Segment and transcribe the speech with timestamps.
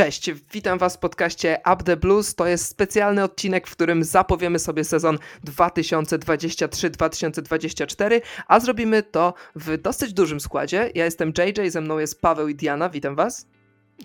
[0.00, 2.34] Cześć, witam Was w podcaście Up the Blues.
[2.34, 10.12] To jest specjalny odcinek, w którym zapowiemy sobie sezon 2023-2024, a zrobimy to w dosyć
[10.12, 10.90] dużym składzie.
[10.94, 13.46] Ja jestem JJ, ze mną jest Paweł i Diana, witam Was.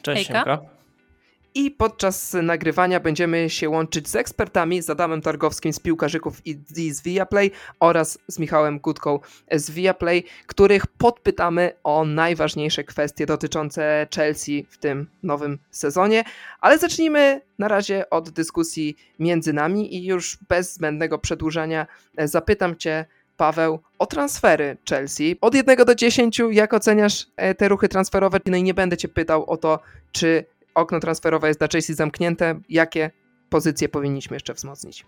[0.02, 0.75] Cześć, Siemka.
[1.58, 6.60] I podczas nagrywania będziemy się łączyć z ekspertami, z Adamem Targowskim z Piłkarzyków i
[6.92, 9.20] z Viaplay oraz z Michałem Gutką
[9.52, 16.24] z Viaplay, których podpytamy o najważniejsze kwestie dotyczące Chelsea w tym nowym sezonie.
[16.62, 21.88] Ale zacznijmy na razie od dyskusji między nami i już bez zbędnego przedłużania
[22.18, 23.06] e, zapytam Cię,
[23.38, 25.38] Paweł, o transfery Chelsea.
[25.42, 28.40] Od 1 do 10, jak oceniasz e, te ruchy transferowe?
[28.46, 29.80] No i nie będę Cię pytał o to,
[30.12, 33.12] czy okno transferowe jest dla Chelsea zamknięte, jakie
[33.50, 35.06] pozycje powinniśmy jeszcze wzmocnić?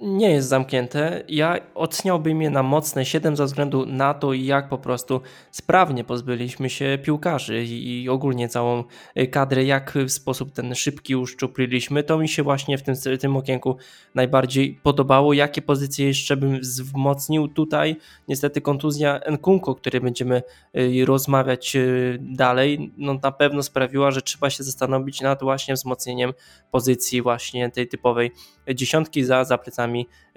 [0.00, 1.24] Nie jest zamknięte.
[1.28, 6.70] Ja oceniałbym je na mocne 7 ze względu na to, jak po prostu sprawnie pozbyliśmy
[6.70, 8.84] się piłkarzy i ogólnie całą
[9.18, 12.02] y, kadrę, jak w sposób ten szybki uszczupliliśmy.
[12.02, 13.76] To mi się właśnie w tym, tym okienku
[14.14, 15.32] najbardziej podobało.
[15.32, 17.96] Jakie pozycje jeszcze bym wzmocnił tutaj?
[18.28, 20.42] Niestety kontuzja Nkunko, o której będziemy
[20.76, 26.32] y, rozmawiać y, dalej, no na pewno sprawiła, że trzeba się zastanowić nad właśnie wzmocnieniem
[26.70, 28.30] pozycji właśnie tej typowej
[28.74, 29.58] dziesiątki za, za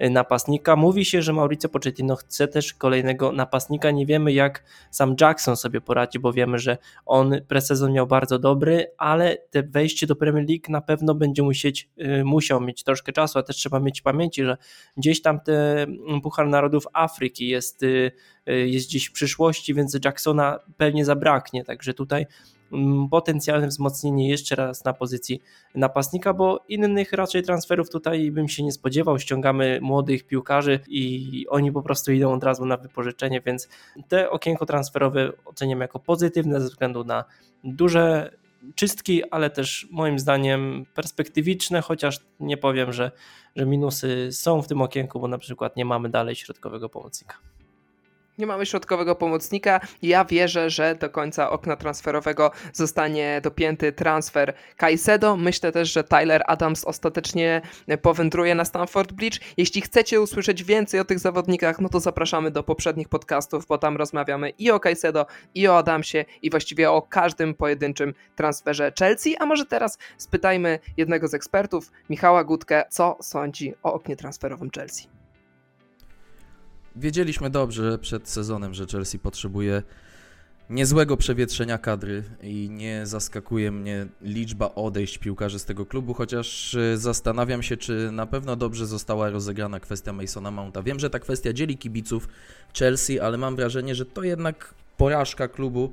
[0.02, 0.76] y, napastnika.
[0.76, 3.90] Mówi się, że Mauricio Pochettino chce też kolejnego napastnika.
[3.90, 8.86] Nie wiemy jak sam Jackson sobie poradzi, bo wiemy, że on presezon miał bardzo dobry,
[8.98, 11.88] ale te wejście do Premier League na pewno będzie musieć,
[12.20, 14.56] y, musiał mieć troszkę czasu, a też trzeba mieć w pamięci, że
[14.96, 18.12] gdzieś tam te mm, Puchar Narodów Afryki jest, y,
[18.46, 22.26] jest gdzieś w przyszłości, więc Jacksona pewnie zabraknie, także tutaj
[23.10, 25.42] potencjalne wzmocnienie jeszcze raz na pozycji
[25.74, 29.18] napastnika, bo innych raczej transferów tutaj bym się nie spodziewał.
[29.18, 33.68] Ściągamy młodych piłkarzy i oni po prostu idą od razu na wypożyczenie, więc
[34.08, 37.24] te okienko transferowe oceniam jako pozytywne ze względu na
[37.64, 38.30] duże
[38.74, 43.10] czystki, ale też moim zdaniem perspektywiczne, chociaż nie powiem, że,
[43.56, 47.51] że minusy są w tym okienku, bo na przykład nie mamy dalej środkowego pomocnika.
[48.38, 49.80] Nie mamy środkowego pomocnika.
[50.02, 55.36] Ja wierzę, że do końca okna transferowego zostanie dopięty transfer Kaisedo.
[55.36, 57.62] Myślę też, że Tyler Adams ostatecznie
[58.02, 59.40] powędruje na Stamford Bridge.
[59.56, 63.96] Jeśli chcecie usłyszeć więcej o tych zawodnikach, no to zapraszamy do poprzednich podcastów, bo tam
[63.96, 69.36] rozmawiamy i o Kaisedo, i o Adamsie, i właściwie o każdym pojedynczym transferze Chelsea.
[69.36, 75.21] A może teraz spytajmy jednego z ekspertów, Michała Gutkę, co sądzi o oknie transferowym Chelsea.
[76.96, 79.82] Wiedzieliśmy dobrze przed sezonem, że Chelsea potrzebuje
[80.70, 86.98] niezłego przewietrzenia kadry i nie zaskakuje mnie liczba odejść piłkarzy z tego klubu, chociaż e,
[86.98, 90.82] zastanawiam się, czy na pewno dobrze została rozegrana kwestia Masona Mounta.
[90.82, 92.28] Wiem, że ta kwestia dzieli kibiców
[92.78, 95.92] Chelsea, ale mam wrażenie, że to jednak porażka klubu,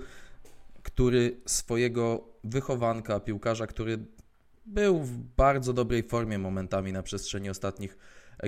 [0.83, 3.99] który swojego wychowanka, piłkarza, który
[4.65, 7.97] był w bardzo dobrej formie momentami na przestrzeni ostatnich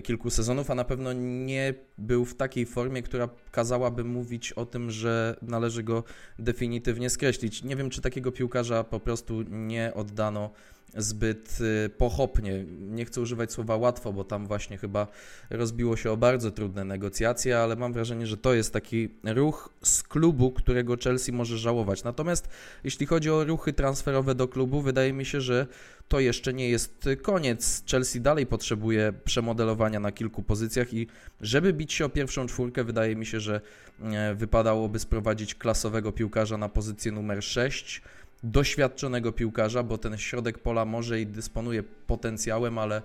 [0.03, 4.91] kilku sezonów, a na pewno nie był w takiej formie, która kazałaby mówić o tym,
[4.91, 6.03] że należy go
[6.40, 7.63] definitywnie skreślić.
[7.63, 10.52] Nie wiem, czy takiego piłkarza po prostu nie oddano
[10.97, 12.66] zbyt y, pochopnie.
[12.79, 15.07] Nie chcę używać słowa łatwo, bo tam właśnie chyba
[15.50, 20.03] rozbiło się o bardzo trudne negocjacje, ale mam wrażenie, że to jest taki ruch z
[20.03, 22.03] klubu, którego Chelsea może żałować.
[22.03, 22.50] Natomiast
[22.84, 25.68] jeśli chodzi o ruchy transferowe do klubu, wydaje mi się, że
[26.07, 27.84] to jeszcze nie jest koniec.
[27.91, 31.08] Chelsea dalej potrzebuje przemodelowania na kilku pozycjach i
[31.41, 33.62] żeby bić się o pierwszą czwórkę, wydaje mi się, że
[34.02, 38.02] e, wypadałoby sprowadzić klasowego piłkarza na pozycję numer 6
[38.44, 43.02] doświadczonego piłkarza, bo ten środek pola może i dysponuje potencjałem, ale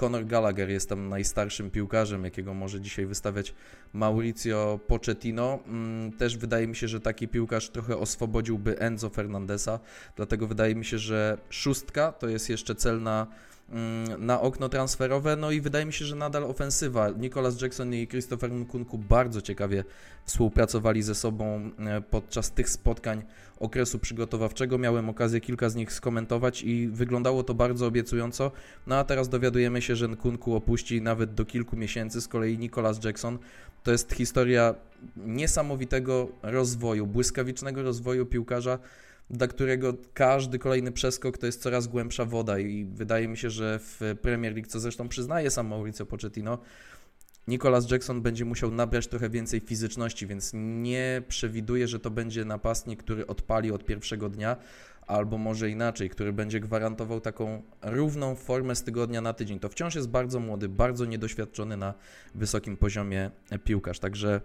[0.00, 3.54] Conor Gallagher jest tam najstarszym piłkarzem, jakiego może dzisiaj wystawiać
[3.92, 5.58] Mauricio Pochettino.
[5.66, 9.80] Mm, też wydaje mi się, że taki piłkarz trochę oswobodziłby Enzo Fernandesa,
[10.16, 13.26] dlatego wydaje mi się, że szóstka to jest jeszcze cel na
[14.18, 17.10] na okno transferowe, no i wydaje mi się, że nadal ofensywa.
[17.10, 19.84] Nicolas Jackson i Christopher Nkunku bardzo ciekawie
[20.24, 23.22] współpracowali ze sobą e, podczas tych spotkań
[23.60, 24.78] okresu przygotowawczego.
[24.78, 28.50] Miałem okazję kilka z nich skomentować i wyglądało to bardzo obiecująco.
[28.86, 32.20] No a teraz dowiadujemy się, że Nkunku opuści nawet do kilku miesięcy.
[32.20, 33.38] Z kolei Nicolas Jackson
[33.82, 34.74] to jest historia
[35.16, 38.78] niesamowitego rozwoju, błyskawicznego rozwoju piłkarza
[39.30, 43.78] dla którego każdy kolejny przeskok to jest coraz głębsza woda i wydaje mi się, że
[43.78, 46.58] w Premier League, co zresztą przyznaje sam Mauricio Pochettino,
[47.48, 53.02] Nicolas Jackson będzie musiał nabrać trochę więcej fizyczności, więc nie przewiduję, że to będzie napastnik,
[53.02, 54.56] który odpali od pierwszego dnia,
[55.06, 59.60] albo może inaczej, który będzie gwarantował taką równą formę z tygodnia na tydzień.
[59.60, 61.94] To wciąż jest bardzo młody, bardzo niedoświadczony na
[62.34, 63.30] wysokim poziomie
[63.64, 64.40] piłkarz, także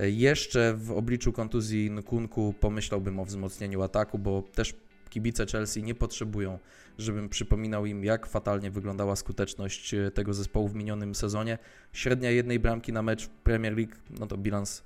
[0.00, 4.74] jeszcze w obliczu kontuzji Nkunku pomyślałbym o wzmocnieniu ataku, bo też
[5.10, 6.58] kibice Chelsea nie potrzebują,
[6.98, 11.58] żebym przypominał im, jak fatalnie wyglądała skuteczność e, tego zespołu w minionym sezonie.
[11.92, 14.82] Średnia jednej bramki na mecz w Premier League, no to bilans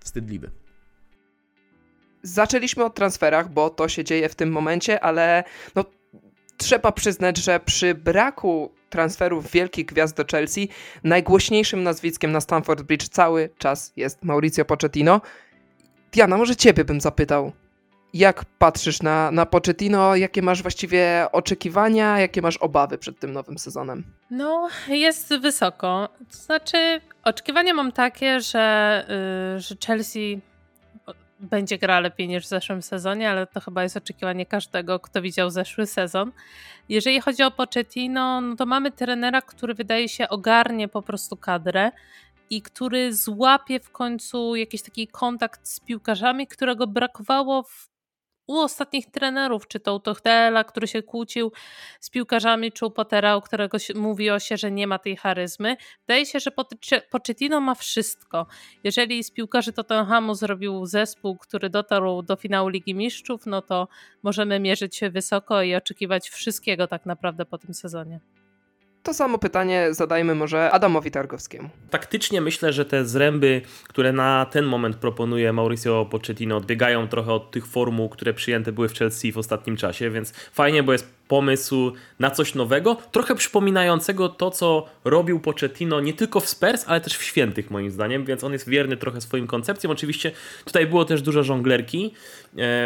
[0.00, 0.50] wstydliwy.
[2.22, 5.44] Zaczęliśmy od transferach, bo to się dzieje w tym momencie, ale
[5.74, 5.84] no,
[6.56, 10.68] trzeba przyznać, że przy braku transferów wielkich gwiazd do Chelsea,
[11.04, 15.20] najgłośniejszym nazwiskiem na Stamford Bridge cały czas jest Mauricio Pochettino.
[16.12, 17.52] Diana, może ciebie bym zapytał.
[18.14, 20.16] Jak patrzysz na, na Pochettino?
[20.16, 22.20] Jakie masz właściwie oczekiwania?
[22.20, 24.04] Jakie masz obawy przed tym nowym sezonem?
[24.30, 26.08] No, jest wysoko.
[26.30, 29.04] To znaczy, oczekiwania mam takie, że,
[29.54, 30.40] yy, że Chelsea
[31.40, 35.50] będzie gra lepiej niż w zeszłym sezonie, ale to chyba jest oczekiwanie każdego, kto widział
[35.50, 36.32] zeszły sezon.
[36.88, 41.90] Jeżeli chodzi o Pochettino, no to mamy trenera, który wydaje się ogarnie po prostu kadrę
[42.50, 47.95] i który złapie w końcu jakiś taki kontakt z piłkarzami, którego brakowało w
[48.46, 51.52] u ostatnich trenerów, czy to u Tochtela, który się kłócił
[52.00, 55.76] z piłkarzami, czy u Pottera, u którego mówiło się, że nie ma tej charyzmy.
[56.06, 56.50] Wydaje się, że
[57.10, 58.46] Pochettino ma wszystko.
[58.84, 63.88] Jeżeli z piłkarzy Tottenhamu zrobił zespół, który dotarł do finału Ligi Mistrzów, no to
[64.22, 68.20] możemy mierzyć się wysoko i oczekiwać wszystkiego tak naprawdę po tym sezonie.
[69.06, 71.68] To samo pytanie zadajmy może Adamowi Targowskiemu.
[71.90, 77.50] Taktycznie myślę, że te zręby, które na ten moment proponuje Mauricio Pochettino, odbiegają trochę od
[77.50, 81.92] tych formuł, które przyjęte były w Chelsea w ostatnim czasie, więc fajnie, bo jest pomysł
[82.18, 87.16] na coś nowego, trochę przypominającego to, co robił Pochettino nie tylko w Spurs, ale też
[87.16, 89.92] w Świętych moim zdaniem, więc on jest wierny trochę swoim koncepcjom.
[89.92, 90.32] Oczywiście
[90.64, 92.10] tutaj było też dużo żonglerki e,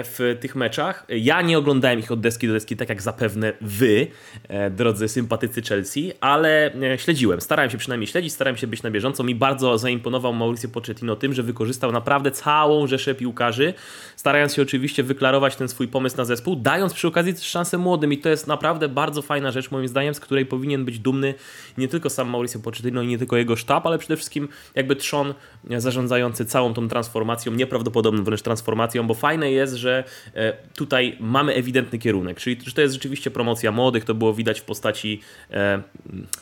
[0.04, 1.06] w tych meczach.
[1.08, 4.06] Ja nie oglądałem ich od deski do deski, tak jak zapewne wy,
[4.48, 7.40] e, drodzy sympatycy Chelsea, ale e, śledziłem.
[7.40, 9.24] Starałem się przynajmniej śledzić, starałem się być na bieżąco.
[9.24, 13.74] Mi bardzo zaimponował Mauricio Pochettino tym, że wykorzystał naprawdę całą rzeszę piłkarzy,
[14.16, 18.12] starając się oczywiście wyklarować ten swój pomysł na zespół, dając przy okazji też szansę młodym
[18.12, 21.34] i to jest naprawdę bardzo fajna rzecz, moim zdaniem, z której powinien być dumny
[21.78, 25.34] nie tylko sam Mauricio Pochettino i nie tylko jego sztab, ale przede wszystkim jakby trzon
[25.76, 30.04] zarządzający całą tą transformacją, nieprawdopodobną wręcz transformacją, bo fajne jest, że
[30.34, 34.60] e, tutaj mamy ewidentny kierunek, czyli że to jest rzeczywiście promocja młodych, to było widać
[34.60, 35.82] w postaci e,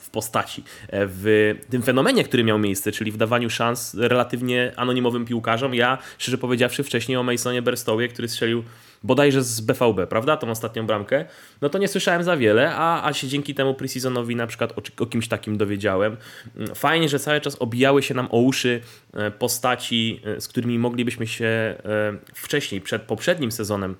[0.00, 5.24] w postaci, e, w tym fenomenie, który miał miejsce, czyli w dawaniu szans relatywnie anonimowym
[5.24, 5.74] piłkarzom.
[5.74, 8.62] Ja, szczerze powiedziawszy, wcześniej o Masonie Berstowie, który strzelił
[9.02, 11.24] bodajże z BVB, prawda, tą ostatnią bramkę,
[11.60, 15.02] no to nie słyszałem za wiele, a, a się dzięki temu preseasonowi na przykład o,
[15.02, 16.16] o kimś takim dowiedziałem.
[16.56, 18.80] Mm, fajnie, że cały czas obijały się nam o uszy
[19.14, 21.76] e, postaci, e, z którymi moglibyśmy się e,
[22.34, 23.96] wcześniej, przed poprzednim sezonem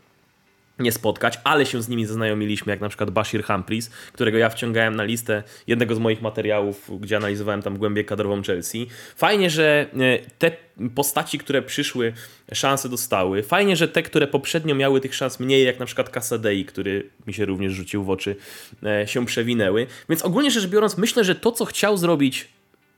[0.78, 4.96] nie spotkać, ale się z nimi zaznajomiliśmy, jak na przykład Bashir Humphries, którego ja wciągałem
[4.96, 8.88] na listę jednego z moich materiałów, gdzie analizowałem tam głębię kadrową Chelsea.
[9.16, 10.50] Fajnie, że e, te
[10.94, 12.12] postaci, które przyszły,
[12.52, 13.42] szanse dostały.
[13.42, 17.34] Fajnie, że te, które poprzednio miały tych szans mniej, jak na przykład Casadei, który mi
[17.34, 18.36] się również rzucił w oczy,
[18.82, 19.86] e, się przewinęły.
[20.08, 22.48] Więc ogólnie rzecz biorąc, myślę, że to, co chciał zrobić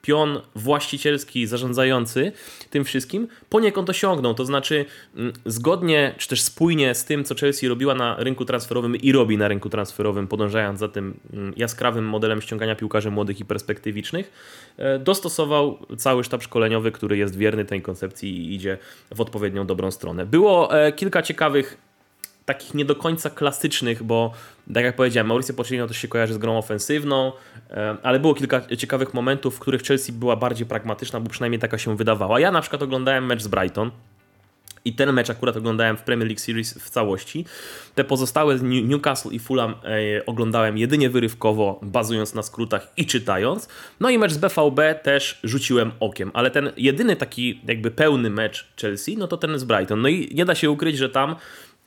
[0.03, 2.33] pion właścicielski, zarządzający
[2.71, 4.35] tym wszystkim poniekąd osiągnął.
[4.35, 4.85] To znaczy,
[5.17, 9.39] mm, zgodnie czy też spójnie z tym, co Chelsea robiła na rynku transferowym i robi
[9.39, 14.33] na rynku transferowym, podążając za tym mm, jaskrawym modelem ściągania piłkarzy młodych i perspektywicznych,
[14.77, 18.79] e, dostosował cały sztab szkoleniowy, który jest wierny tej koncepcji i idzie
[19.15, 20.27] w odpowiednią dobrą stronę.
[20.27, 21.90] Było e, kilka ciekawych
[22.55, 24.33] takich nie do końca klasycznych, bo
[24.75, 27.33] tak jak powiedziałem, Mauricio Pochettino to się kojarzy z grą ofensywną,
[27.71, 31.79] e, ale było kilka ciekawych momentów, w których Chelsea była bardziej pragmatyczna, bo przynajmniej taka
[31.79, 32.41] się wydawała.
[32.41, 33.91] Ja na przykład oglądałem mecz z Brighton,
[34.85, 37.45] i ten mecz akurat oglądałem w Premier League Series w całości.
[37.95, 43.69] Te pozostałe Newcastle i Fulham e, oglądałem jedynie wyrywkowo, bazując na skrótach i czytając.
[44.01, 48.69] No i mecz z BVB też rzuciłem okiem, ale ten jedyny taki jakby pełny mecz
[48.81, 50.01] Chelsea, no to ten z Brighton.
[50.03, 51.37] No i nie da się ukryć, że tam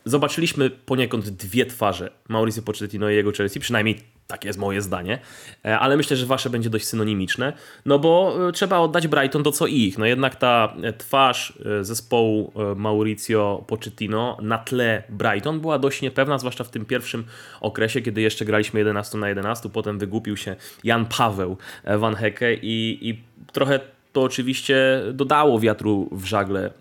[0.05, 5.19] zobaczyliśmy poniekąd dwie twarze Mauricio Pochettino i jego Chelsea, przynajmniej takie jest moje zdanie,
[5.65, 7.53] e, ale myślę, że wasze będzie dość synonimiczne,
[7.85, 12.53] no bo e, trzeba oddać Brighton to co ich, no jednak ta e, twarz zespołu
[12.75, 17.25] Mauricio Pochettino na tle Brighton była dość niepewna, zwłaszcza w tym pierwszym
[17.61, 21.57] okresie, kiedy jeszcze graliśmy 11 na 11, potem wygupił się Jan Paweł
[21.97, 23.79] Van Hecke i, i trochę
[24.13, 26.71] to oczywiście dodało wiatru w żagle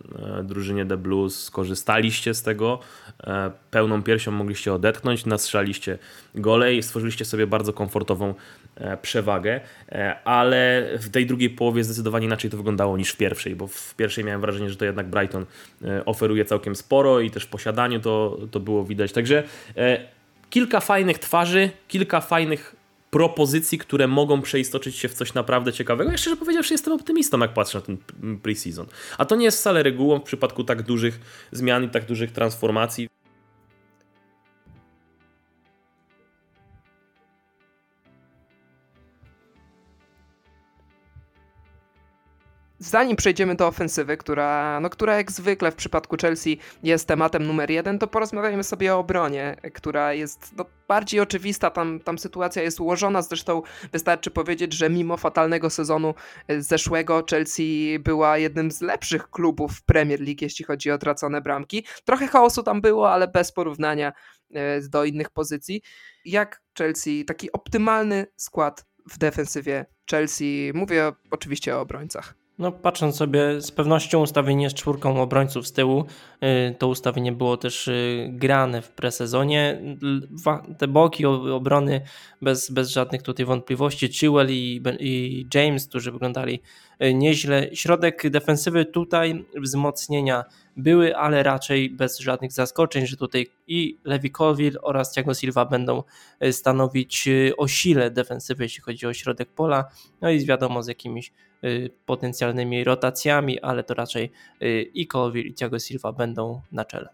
[0.44, 1.44] drużynie The Blues.
[1.44, 2.78] Skorzystaliście z tego,
[3.26, 5.98] E, pełną piersią mogliście odetchnąć, nastrzeliście
[6.34, 8.34] gole i stworzyliście sobie bardzo komfortową
[8.74, 13.56] e, przewagę, e, ale w tej drugiej połowie zdecydowanie inaczej to wyglądało niż w pierwszej,
[13.56, 15.46] bo w pierwszej miałem wrażenie, że to jednak Brighton
[16.04, 19.12] oferuje całkiem sporo i też w posiadaniu to, to było widać.
[19.12, 19.42] Także
[20.50, 22.76] kilka fajnych twarzy, kilka fajnych
[23.12, 26.10] propozycji, które mogą przeistoczyć się w coś naprawdę ciekawego.
[26.10, 27.98] Ja szczerze powiedziawszy jestem optymistą, jak patrzę na ten
[28.42, 28.86] preseason.
[29.18, 31.20] A to nie jest wcale regułą w przypadku tak dużych
[31.52, 33.08] zmian i tak dużych transformacji.
[42.78, 47.70] Zanim przejdziemy do ofensywy, która, no, która jak zwykle w przypadku Chelsea jest tematem numer
[47.70, 51.70] jeden, to porozmawiajmy sobie o obronie, która jest no, bardziej oczywista.
[51.70, 53.22] Tam, tam sytuacja jest ułożona.
[53.22, 56.14] Zresztą wystarczy powiedzieć, że mimo fatalnego sezonu
[56.48, 61.40] e, zeszłego, Chelsea była jednym z lepszych klubów w Premier League, jeśli chodzi o tracone
[61.40, 61.86] bramki.
[62.04, 64.12] Trochę chaosu tam było, ale bez porównania
[64.54, 65.82] e, do innych pozycji.
[66.24, 72.41] Jak Chelsea, taki optymalny skład w defensywie Chelsea, mówię oczywiście o obrońcach.
[72.62, 76.04] No, patrząc sobie, z pewnością ustawienie z czwórką obrońców z tyłu,
[76.70, 79.82] y, to ustawienie było też y, grane w presezonie.
[80.78, 82.00] Te boki obrony
[82.42, 86.62] bez, bez żadnych tutaj wątpliwości, Chilwell i, i James, którzy wyglądali
[87.04, 87.76] y, nieźle.
[87.76, 90.44] Środek defensywy tutaj wzmocnienia
[90.76, 96.02] były, ale raczej bez żadnych zaskoczeń, że tutaj i Levi Colville oraz Thiago Silva będą
[96.50, 99.84] stanowić o sile defensywy, jeśli chodzi o środek pola,
[100.20, 101.32] no i wiadomo z jakimiś
[102.06, 107.08] potencjalnymi rotacjami, ale to raczej y, i Colville i Thiago Silva będą na czele.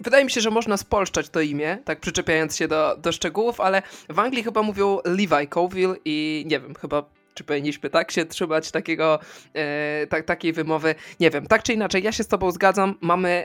[0.00, 3.82] Wydaje mi się, że można spolszczać to imię, tak przyczepiając się do, do szczegółów, ale
[4.08, 8.70] w Anglii chyba mówią Levi Colville i nie wiem, chyba czy powinniśmy tak się trzymać
[8.70, 9.18] takiego,
[9.54, 10.94] e, tak, takiej wymowy.
[11.20, 12.94] Nie wiem, tak czy inaczej, ja się z tobą zgadzam.
[13.00, 13.44] Mamy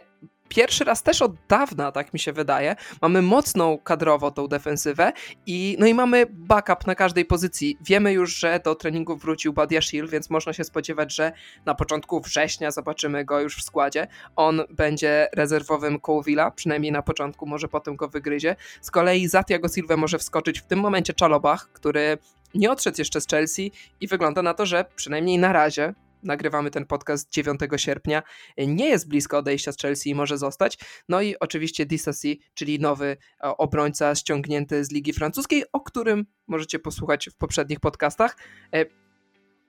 [0.49, 5.11] pierwszy raz też od dawna, tak mi się wydaje, mamy mocną kadrowo tą defensywę
[5.45, 7.77] i no i mamy backup na każdej pozycji.
[7.81, 11.31] Wiemy już, że do treningu wrócił Badia Shield, więc można się spodziewać, że
[11.65, 14.07] na początku września zobaczymy go już w składzie.
[14.35, 18.55] On będzie rezerwowym Colvilla, przynajmniej na początku, może potem go wygryzie.
[18.81, 22.17] Z kolei za Tiago Silva może wskoczyć w tym momencie Czalobach, który
[22.55, 23.71] nie odszedł jeszcze z Chelsea
[24.01, 25.93] i wygląda na to, że przynajmniej na razie
[26.23, 28.23] nagrywamy ten podcast 9 sierpnia,
[28.57, 30.77] nie jest blisko odejścia z Chelsea i może zostać.
[31.09, 36.79] No i oczywiście Disasi, czyli nowy e, obrońca ściągnięty z Ligi Francuskiej, o którym możecie
[36.79, 38.37] posłuchać w poprzednich podcastach.
[38.73, 38.85] E,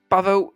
[0.09, 0.53] Paweł,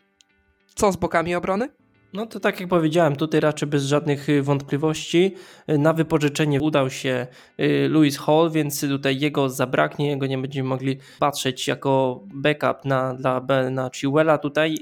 [0.74, 1.68] co z bokami obrony?
[2.12, 5.34] No to tak jak powiedziałem, tutaj raczej bez żadnych y, wątpliwości.
[5.70, 7.26] Y, na wypożyczenie udał się
[7.60, 13.14] y, Louis Hall, więc tutaj jego zabraknie, jego nie będziemy mogli patrzeć jako backup na,
[13.14, 14.38] dla na Chiwella.
[14.38, 14.76] Tutaj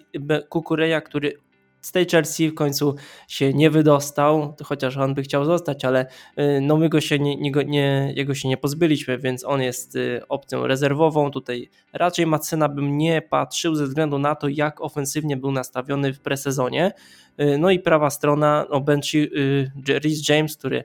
[0.49, 1.45] Kukureja, który
[1.86, 2.94] z tej Chelsea w końcu
[3.28, 6.06] się nie wydostał, chociaż on by chciał zostać, ale
[6.38, 9.96] y, no my go się nie, nie, nie, jego się nie pozbyliśmy, więc on jest
[9.96, 11.30] y, opcją rezerwową.
[11.30, 16.20] Tutaj raczej Macyna bym nie patrzył ze względu na to, jak ofensywnie był nastawiony w
[16.20, 16.92] presezonie.
[17.40, 19.28] Y, no i prawa strona, no Benchi,
[19.88, 20.84] Rhys James, który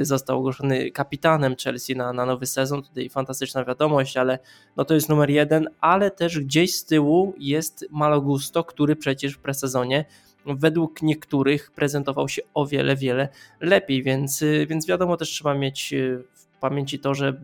[0.00, 2.82] został ogłoszony kapitanem Chelsea na, na nowy sezon.
[2.82, 4.38] Tutaj fantastyczna wiadomość, ale
[4.76, 9.38] no to jest numer jeden, ale też gdzieś z tyłu jest Malogusto, który przecież w
[9.38, 10.04] presezonie
[10.46, 13.28] według niektórych prezentował się o wiele, wiele
[13.60, 17.40] lepiej, więc, y, więc wiadomo też trzeba mieć y, w pamięci to, że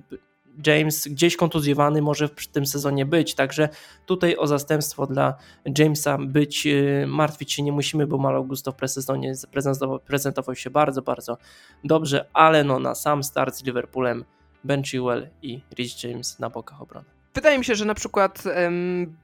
[0.66, 3.68] James gdzieś kontuzjowany może w tym sezonie być, także
[4.06, 5.34] tutaj o zastępstwo dla
[5.78, 10.70] Jamesa być, y, martwić się nie musimy, bo Mal Augusto w presezonie prezentował, prezentował się
[10.70, 11.38] bardzo, bardzo
[11.84, 14.24] dobrze, ale no na sam start z Liverpoolem
[14.64, 17.06] Ben Chilwell i Rich James na bokach obrony.
[17.34, 19.16] Wydaje mi się, że na przykład um,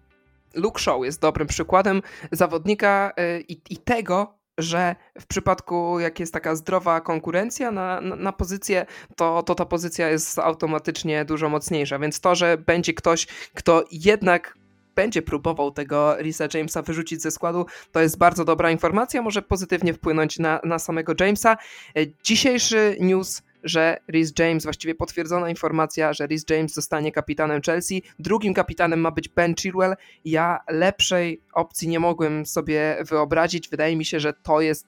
[0.54, 6.32] Luke Shaw jest dobrym przykładem zawodnika y, i, i tego, że w przypadku, jak jest
[6.32, 11.98] taka zdrowa konkurencja na, na, na, pozycję, to, to ta pozycja jest automatycznie dużo mocniejsza.
[11.98, 14.58] Więc to, że będzie ktoś, kto jednak
[14.94, 19.94] będzie próbował tego Risa Jamesa wyrzucić ze składu, to jest bardzo dobra informacja, może pozytywnie
[19.94, 21.56] wpłynąć na, na samego Jamesa.
[21.98, 28.02] Y, dzisiejszy news że Rhys James, właściwie potwierdzona informacja, że Rhys James zostanie kapitanem Chelsea.
[28.18, 29.94] Drugim kapitanem ma być Ben Chilwell.
[30.24, 33.68] Ja lepszej opcji nie mogłem sobie wyobrazić.
[33.68, 34.86] Wydaje mi się, że to jest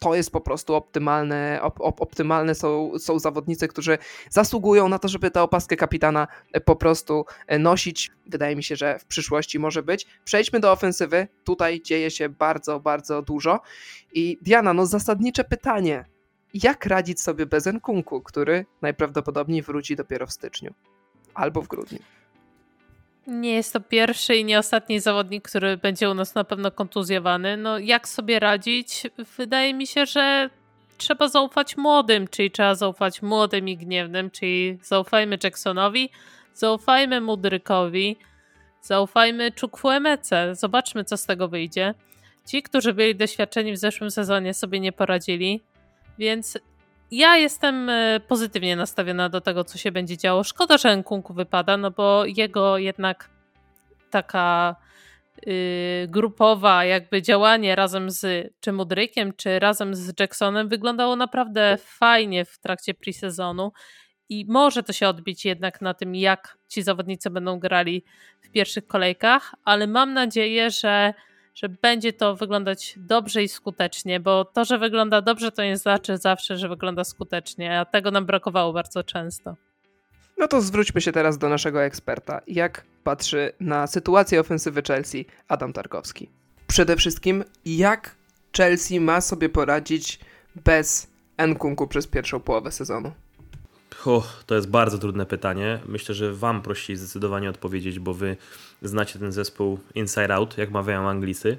[0.00, 3.98] to jest po prostu optymalne, op, op, optymalne są, są zawodnicy, którzy
[4.30, 6.28] zasługują na to, żeby tę opaskę kapitana
[6.64, 7.24] po prostu
[7.58, 8.10] nosić.
[8.26, 10.06] Wydaje mi się, że w przyszłości może być.
[10.24, 11.28] Przejdźmy do ofensywy.
[11.44, 13.60] Tutaj dzieje się bardzo, bardzo dużo.
[14.12, 16.04] I Diana, no zasadnicze pytanie
[16.54, 20.74] jak radzić sobie bez Nkunku, który najprawdopodobniej wróci dopiero w styczniu
[21.34, 21.98] albo w grudniu.
[23.26, 27.56] Nie jest to pierwszy i nie ostatni zawodnik, który będzie u nas na pewno kontuzjowany.
[27.56, 29.02] No jak sobie radzić?
[29.36, 30.50] Wydaje mi się, że
[30.98, 36.10] trzeba zaufać młodym, czyli trzeba zaufać młodym i gniewnym, czyli zaufajmy Jacksonowi,
[36.54, 38.16] zaufajmy Mudrykowi,
[38.82, 40.54] zaufajmy Chukwuemece.
[40.54, 41.94] Zobaczmy, co z tego wyjdzie.
[42.46, 45.60] Ci, którzy byli doświadczeni w zeszłym sezonie, sobie nie poradzili.
[46.18, 46.58] Więc
[47.10, 50.44] ja jestem e, pozytywnie nastawiona do tego, co się będzie działo.
[50.44, 53.30] Szkoda, że Nkunku wypada, no bo jego jednak
[54.10, 54.76] taka
[55.46, 55.54] yy,
[56.08, 62.58] grupowa jakby działanie razem z czy Mudrykiem, czy razem z Jacksonem wyglądało naprawdę fajnie w
[62.58, 63.70] trakcie pre-sezonu
[64.28, 68.04] i może to się odbić jednak na tym, jak ci zawodnicy będą grali
[68.40, 71.14] w pierwszych kolejkach, ale mam nadzieję, że
[71.54, 76.18] że będzie to wyglądać dobrze i skutecznie, bo to, że wygląda dobrze, to nie znaczy
[76.18, 79.56] zawsze, że wygląda skutecznie, a tego nam brakowało bardzo często.
[80.38, 82.40] No to zwróćmy się teraz do naszego eksperta.
[82.46, 86.30] Jak patrzy na sytuację ofensywy Chelsea Adam Tarkowski?
[86.66, 88.16] Przede wszystkim, jak
[88.56, 90.20] Chelsea ma sobie poradzić
[90.64, 91.10] bez
[91.46, 93.12] Nkunku przez pierwszą połowę sezonu?
[94.06, 95.78] Oh, to jest bardzo trudne pytanie.
[95.86, 98.36] Myślę, że Wam prościej zdecydowanie odpowiedzieć, bo Wy
[98.82, 101.58] znacie ten zespół inside out, jak mawiają Anglicy.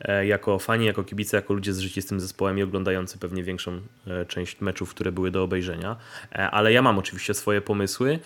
[0.00, 3.42] E, jako fani, jako kibice, jako ludzie z życia z tym zespołem i oglądający pewnie
[3.42, 5.96] większą e, część meczów, które były do obejrzenia.
[6.32, 8.18] E, ale ja mam oczywiście swoje pomysły.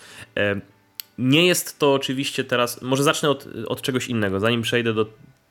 [1.17, 2.81] Nie jest to oczywiście teraz.
[2.81, 4.39] Może zacznę od, od czegoś innego.
[4.39, 5.05] Zanim przejdę do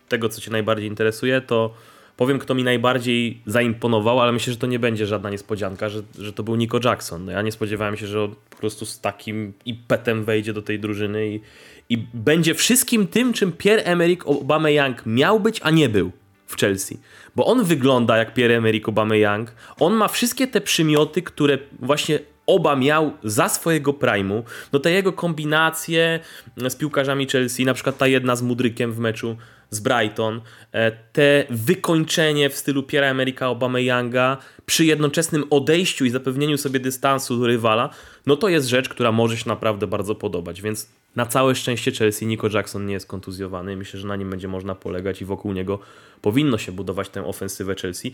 [0.08, 1.74] tego, co Cię najbardziej interesuje, to
[2.20, 6.32] powiem, kto mi najbardziej zaimponował, ale myślę, że to nie będzie żadna niespodzianka, że, że
[6.32, 7.24] to był Nico Jackson.
[7.24, 10.80] No ja nie spodziewałem się, że on po prostu z takim impetem wejdzie do tej
[10.80, 11.40] drużyny i,
[11.88, 16.12] i będzie wszystkim tym, czym Pierre-Emerick Aubameyang miał być, a nie był
[16.46, 16.98] w Chelsea.
[17.36, 19.52] Bo on wygląda jak Pierre-Emerick Aubameyang.
[19.78, 24.44] On ma wszystkie te przymioty, które właśnie oba miał za swojego primu.
[24.72, 26.20] No te jego kombinacje
[26.56, 29.36] z piłkarzami Chelsea, na przykład ta jedna z Mudrykiem w meczu
[29.70, 30.40] z Brighton,
[30.72, 34.36] e, te wykończenie w stylu Piera Amerika Obama-Younga
[34.66, 37.90] przy jednoczesnym odejściu i zapewnieniu sobie dystansu do rywala,
[38.26, 42.26] no to jest rzecz, która może się naprawdę bardzo podobać, więc na całe szczęście Chelsea
[42.26, 43.76] Nico Jackson nie jest kontuzjowany.
[43.76, 45.78] Myślę, że na nim będzie można polegać i wokół niego
[46.22, 48.12] powinno się budować tę ofensywę Chelsea.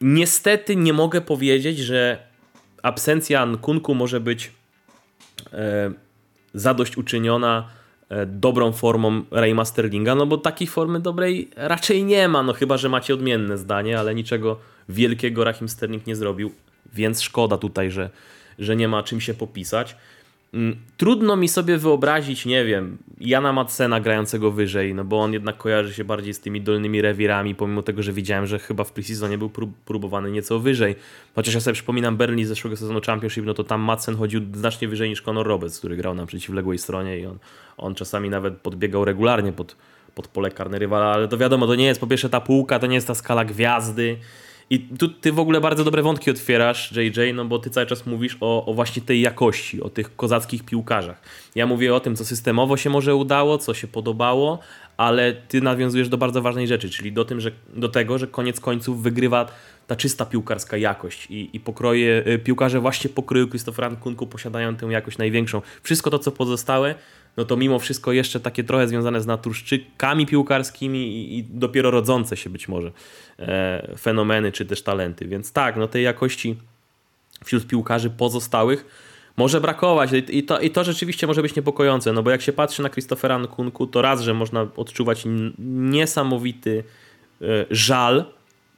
[0.00, 2.18] Niestety nie mogę powiedzieć, że
[2.82, 4.52] absencja Nkunku może być
[5.52, 5.92] e,
[6.54, 7.68] zadośćuczyniona
[8.26, 12.88] dobrą formą Rayma Sterlinga, no bo takiej formy dobrej raczej nie ma, no chyba, że
[12.88, 16.52] macie odmienne zdanie, ale niczego wielkiego Rahim Sterling nie zrobił,
[16.94, 18.10] więc szkoda tutaj, że,
[18.58, 19.96] że nie ma czym się popisać.
[20.54, 25.56] Mm, trudno mi sobie wyobrazić, nie wiem, Jana Madsena grającego wyżej, no bo on jednak
[25.56, 29.38] kojarzy się bardziej z tymi dolnymi rewirami, pomimo tego, że widziałem, że chyba w preseasonie
[29.38, 29.50] był
[29.84, 30.96] próbowany nieco wyżej.
[31.34, 34.88] Chociaż ja sobie przypominam Berlin z zeszłego sezonu Championship, no to tam Madsen chodził znacznie
[34.88, 37.38] wyżej niż Conor Roberts, który grał na przeciwległej stronie i on,
[37.76, 39.76] on czasami nawet podbiegał regularnie pod,
[40.14, 42.86] pod pole karne rywala, ale to wiadomo, to nie jest po pierwsze ta półka, to
[42.86, 44.16] nie jest ta skala gwiazdy,
[44.70, 48.06] i tu ty w ogóle bardzo dobre wątki otwierasz, JJ, no bo ty cały czas
[48.06, 51.22] mówisz o, o, właśnie tej jakości, o tych kozackich piłkarzach.
[51.54, 54.58] Ja mówię o tym, co systemowo się może udało, co się podobało,
[54.96, 58.60] ale ty nawiązujesz do bardzo ważnej rzeczy, czyli do, tym, że, do tego, że koniec
[58.60, 59.46] końców wygrywa
[59.86, 64.86] ta czysta piłkarska jakość i, i pokroje, y, piłkarze właśnie pokroju Christophera Nkunku posiadają tę
[64.86, 65.62] jakość największą.
[65.82, 66.94] Wszystko to, co pozostałe,
[67.36, 72.36] no to mimo wszystko jeszcze takie trochę związane z naturszczykami piłkarskimi i, i dopiero rodzące
[72.36, 72.92] się być może
[73.38, 75.28] e, fenomeny czy też talenty.
[75.28, 76.56] Więc tak, no tej jakości
[77.44, 78.86] wśród piłkarzy pozostałych
[79.36, 82.82] może brakować I to, i to rzeczywiście może być niepokojące, no bo jak się patrzy
[82.82, 85.24] na Christophera Nkunku, to raz, że można odczuwać
[85.58, 86.84] niesamowity
[87.42, 88.24] e, żal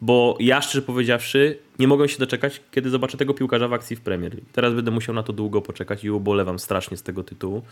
[0.00, 4.00] bo ja szczerze powiedziawszy nie mogę się doczekać, kiedy zobaczę tego piłkarza w akcji w
[4.00, 4.48] Premier League.
[4.52, 7.62] Teraz będę musiał na to długo poczekać i ubolewam strasznie z tego tytułu.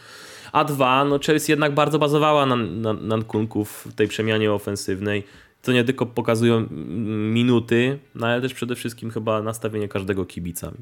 [0.53, 3.17] A dwa, no Chelsea jednak bardzo bazowała na, na, na
[3.65, 5.25] w tej przemianie ofensywnej,
[5.63, 6.67] co nie tylko pokazują
[7.33, 10.73] minuty, no ale też przede wszystkim chyba nastawienie każdego kibica.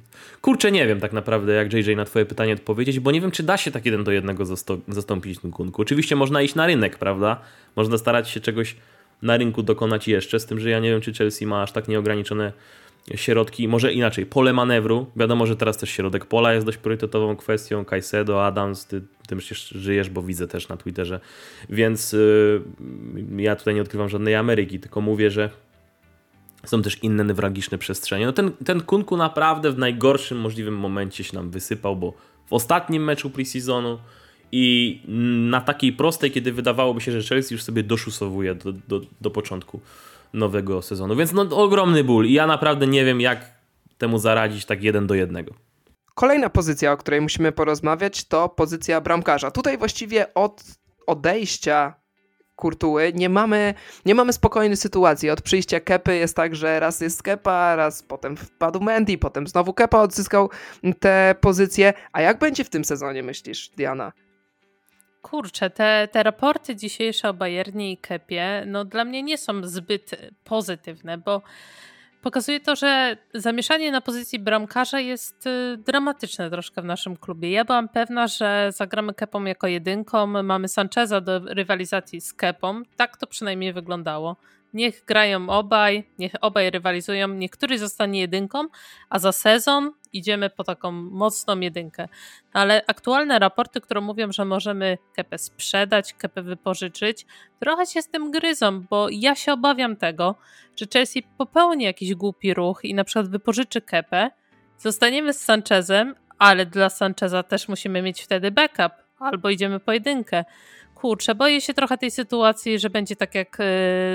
[0.40, 3.42] Kurczę, nie wiem tak naprawdę, jak JJ na twoje pytanie odpowiedzieć, bo nie wiem, czy
[3.42, 4.44] da się tak jeden do jednego
[4.88, 5.82] zastąpić Kunku.
[5.82, 7.40] Oczywiście można iść na rynek, prawda?
[7.76, 8.76] Można starać się czegoś
[9.22, 11.88] na rynku dokonać jeszcze, z tym, że ja nie wiem, czy Chelsea ma aż tak
[11.88, 12.52] nieograniczone
[13.14, 15.06] środki, może inaczej, pole manewru.
[15.16, 17.84] Wiadomo, że teraz też środek pola jest dość priorytetową kwestią.
[17.84, 21.20] Caicedo, Adams, ty tym żyjesz, bo widzę też na Twitterze.
[21.70, 22.62] Więc yy,
[23.36, 25.50] ja tutaj nie odkrywam żadnej Ameryki, tylko mówię, że
[26.64, 28.26] są też inne newralgiczne przestrzenie.
[28.26, 32.12] No ten, ten Kunku naprawdę w najgorszym możliwym momencie się nam wysypał, bo
[32.46, 33.98] w ostatnim meczu preseasonu
[34.52, 35.00] i
[35.50, 39.80] na takiej prostej, kiedy wydawałoby się, że Chelsea już sobie doszusowuje do, do, do początku
[40.32, 41.16] nowego sezonu.
[41.16, 43.50] Więc no, ogromny ból i ja naprawdę nie wiem, jak
[43.98, 45.54] temu zaradzić tak jeden do jednego.
[46.14, 49.50] Kolejna pozycja, o której musimy porozmawiać, to pozycja bramkarza.
[49.50, 50.64] Tutaj właściwie od
[51.06, 51.94] odejścia
[52.56, 53.74] Kurtuły nie mamy,
[54.06, 55.30] nie mamy spokojnej sytuacji.
[55.30, 59.72] Od przyjścia Kepy jest tak, że raz jest Kepa, raz potem wpadł Mendy, potem znowu
[59.72, 60.50] Kepa odzyskał
[61.00, 61.92] tę pozycję.
[62.12, 64.12] A jak będzie w tym sezonie, myślisz, Diana?
[65.22, 70.10] Kurczę, te, te raporty dzisiejsze o Bayernie i Kepie, no dla mnie nie są zbyt
[70.44, 71.42] pozytywne, bo
[72.22, 77.50] pokazuje to, że zamieszanie na pozycji bramkarza jest y, dramatyczne troszkę w naszym klubie.
[77.50, 83.16] Ja byłam pewna, że zagramy Kepą jako jedynką, mamy Sancheza do rywalizacji z Kepą, tak
[83.16, 84.36] to przynajmniej wyglądało.
[84.72, 88.64] Niech grają obaj, niech obaj rywalizują, niech któryś zostanie jedynką,
[89.10, 92.08] a za sezon idziemy po taką mocną jedynkę.
[92.52, 97.26] Ale aktualne raporty, które mówią, że możemy kepę sprzedać, kepę wypożyczyć,
[97.60, 100.34] trochę się z tym gryzą, bo ja się obawiam tego,
[100.76, 104.30] że Chelsea popełni jakiś głupi ruch i na przykład wypożyczy kepę,
[104.78, 110.44] zostaniemy z Sanchezem, ale dla Sancheza też musimy mieć wtedy backup, albo idziemy pojedynkę
[111.02, 113.64] kurczę, boję się trochę tej sytuacji, że będzie tak jak e,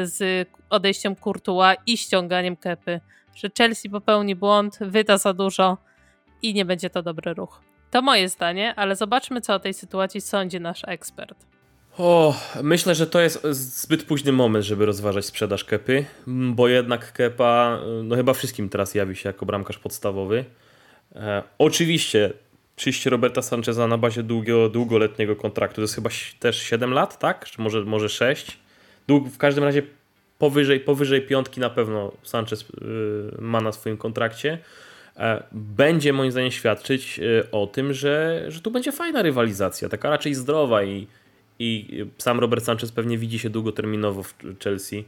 [0.03, 2.99] z odejściem Kurtuła i ściąganiem Kepy,
[3.35, 5.77] że Chelsea popełni błąd, wyda za dużo
[6.41, 7.61] i nie będzie to dobry ruch.
[7.91, 11.45] To moje zdanie, ale zobaczmy, co o tej sytuacji sądzi nasz ekspert.
[11.97, 17.79] O, myślę, że to jest zbyt późny moment, żeby rozważać sprzedaż Kepy, bo jednak Kepa,
[18.03, 20.45] no chyba wszystkim teraz jawi się jako bramkarz podstawowy.
[21.15, 22.33] E, oczywiście
[22.77, 25.75] przyjście Roberta Sancheza na bazie długiego, długoletniego kontraktu.
[25.75, 26.09] To jest chyba
[26.39, 27.45] też 7 lat, tak?
[27.45, 28.57] Czy może, może 6?
[29.07, 29.83] Dług, w każdym razie
[30.39, 34.59] powyżej, powyżej piątki na pewno Sanchez yy, ma na swoim kontrakcie.
[35.17, 40.09] E, będzie moim zdaniem świadczyć y, o tym, że, że tu będzie fajna rywalizacja, taka
[40.09, 41.07] raczej zdrowa i,
[41.59, 45.05] i sam Robert Sanchez pewnie widzi się długoterminowo w Chelsea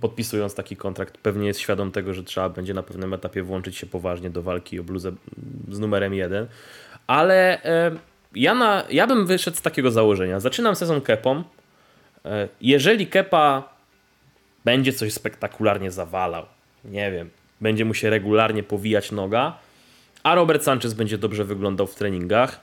[0.00, 3.86] podpisując taki kontrakt, pewnie jest świadom tego, że trzeba będzie na pewnym etapie włączyć się
[3.86, 5.12] poważnie do walki o bluzę
[5.68, 6.46] z numerem jeden.
[7.06, 7.90] Ale e,
[8.34, 10.40] ja, na, ja bym wyszedł z takiego założenia.
[10.40, 11.44] Zaczynam sezon kepą.
[12.24, 13.68] E, jeżeli kepa
[14.64, 16.46] będzie coś spektakularnie zawalał,
[16.84, 17.30] nie wiem,
[17.60, 19.58] będzie mu się regularnie powijać noga,
[20.22, 22.60] a Robert Sanchez będzie dobrze wyglądał w treningach,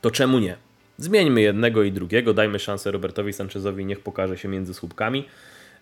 [0.00, 0.56] to czemu nie?
[0.98, 5.24] Zmieńmy jednego i drugiego, dajmy szansę Robertowi Sanchezowi, niech pokaże się między słupkami.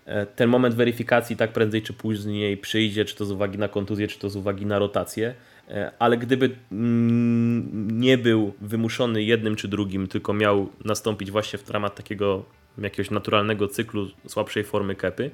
[0.07, 4.09] E, ten moment weryfikacji tak prędzej czy później przyjdzie, czy to z uwagi na kontuzję,
[4.09, 5.35] czy to z uwagi na rotację.
[5.69, 11.71] E, ale gdyby mm, nie był wymuszony jednym czy drugim, tylko miał nastąpić właśnie w
[11.71, 12.45] ramach takiego
[12.79, 15.31] jakiegoś naturalnego cyklu słabszej formy kepy,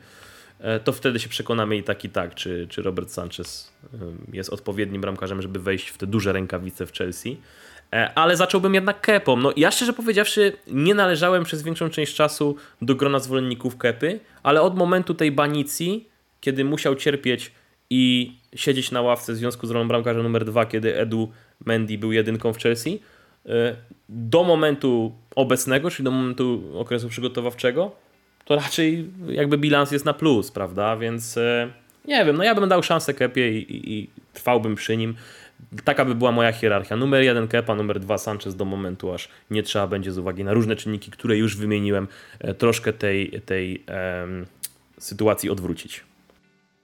[0.61, 3.73] e, to wtedy się przekonamy i tak i tak, czy, czy Robert Sanchez
[4.33, 7.37] jest odpowiednim bramkarzem, żeby wejść w te duże rękawice w Chelsea.
[7.93, 9.37] E, ale zacząłbym jednak kepą.
[9.37, 14.63] No ja szczerze powiedziawszy nie należałem przez większą część czasu do grona zwolenników kepy, ale
[14.63, 16.09] od momentu tej banicji,
[16.41, 17.53] kiedy musiał cierpieć
[17.91, 21.31] i siedzieć na ławce w związku z rolą bramkarza numer dwa, kiedy Edu
[21.67, 23.01] Mendy był jedynką w Chelsea,
[23.47, 23.77] e,
[24.09, 27.93] do momentu obecnego, czyli do momentu okresu przygotowawczego,
[28.45, 30.97] to raczej jakby bilans jest na plus, prawda?
[30.97, 31.71] Więc e,
[32.05, 35.15] nie wiem, no ja bym dał szansę Kepie i, i, i trwałbym przy nim
[35.85, 36.97] taka by była moja hierarchia.
[36.97, 40.53] Numer jeden Kepa, numer dwa Sanchez do momentu, aż nie trzeba będzie z uwagi na
[40.53, 42.09] różne czynniki, które już wymieniłem,
[42.41, 43.85] e, troszkę tej, tej
[44.23, 44.47] um,
[44.99, 46.05] sytuacji odwrócić.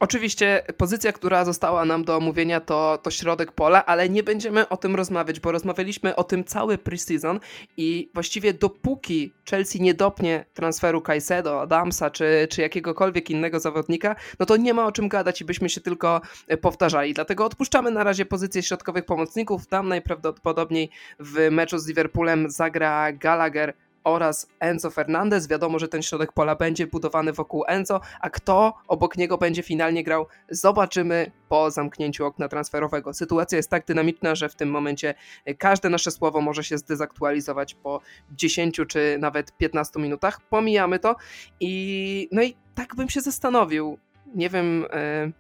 [0.01, 4.77] Oczywiście pozycja, która została nam do omówienia to, to środek pola, ale nie będziemy o
[4.77, 7.41] tym rozmawiać, bo rozmawialiśmy o tym cały preseason
[7.77, 14.47] i właściwie dopóki Chelsea nie dopnie transferu Caicedo, Adamsa czy, czy jakiegokolwiek innego zawodnika, no
[14.47, 17.15] to nie ma o czym gadać i byśmy się tylko e, powtarzali.
[17.15, 19.67] Dlatego odpuszczamy na razie pozycję środkowych pomocników.
[19.67, 23.75] Tam najprawdopodobniej w meczu z Liverpoolem zagra Gallagher
[24.07, 25.49] oraz Enzo Fernandez.
[25.49, 30.05] Wiadomo, że ten środek pola będzie budowany wokół Enzo, a kto obok niego będzie finalnie
[30.05, 33.15] grał, zobaczymy po zamknięciu okna transferowego.
[33.15, 35.15] Sytuacja jest tak dynamiczna, że w tym momencie
[35.59, 40.41] każde nasze słowo może się zdezaktualizować po 10 czy nawet 15 minutach.
[40.41, 41.17] Pomijamy to
[41.61, 43.99] i no i tak bym się zastanowił.
[44.35, 45.33] Nie wiem, yy,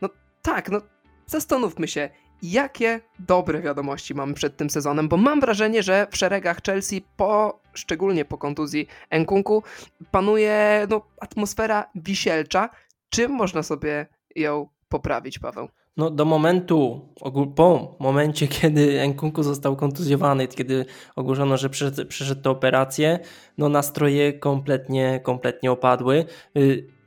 [0.00, 0.08] no
[0.42, 0.80] tak, no
[1.26, 2.10] zastanówmy się,
[2.42, 7.60] jakie dobre wiadomości mamy przed tym sezonem, bo mam wrażenie, że w szeregach Chelsea, po,
[7.74, 9.62] szczególnie po kontuzji Enkunku,
[10.10, 12.70] panuje no, atmosfera wisielcza.
[13.10, 15.68] Czym można sobie ją poprawić, Paweł?
[15.96, 17.08] No do momentu,
[17.56, 23.18] po momencie, kiedy Enkunku został kontuzjowany, kiedy ogłoszono, że przeszedł, przeszedł tę operację,
[23.58, 26.24] no nastroje kompletnie, kompletnie opadły.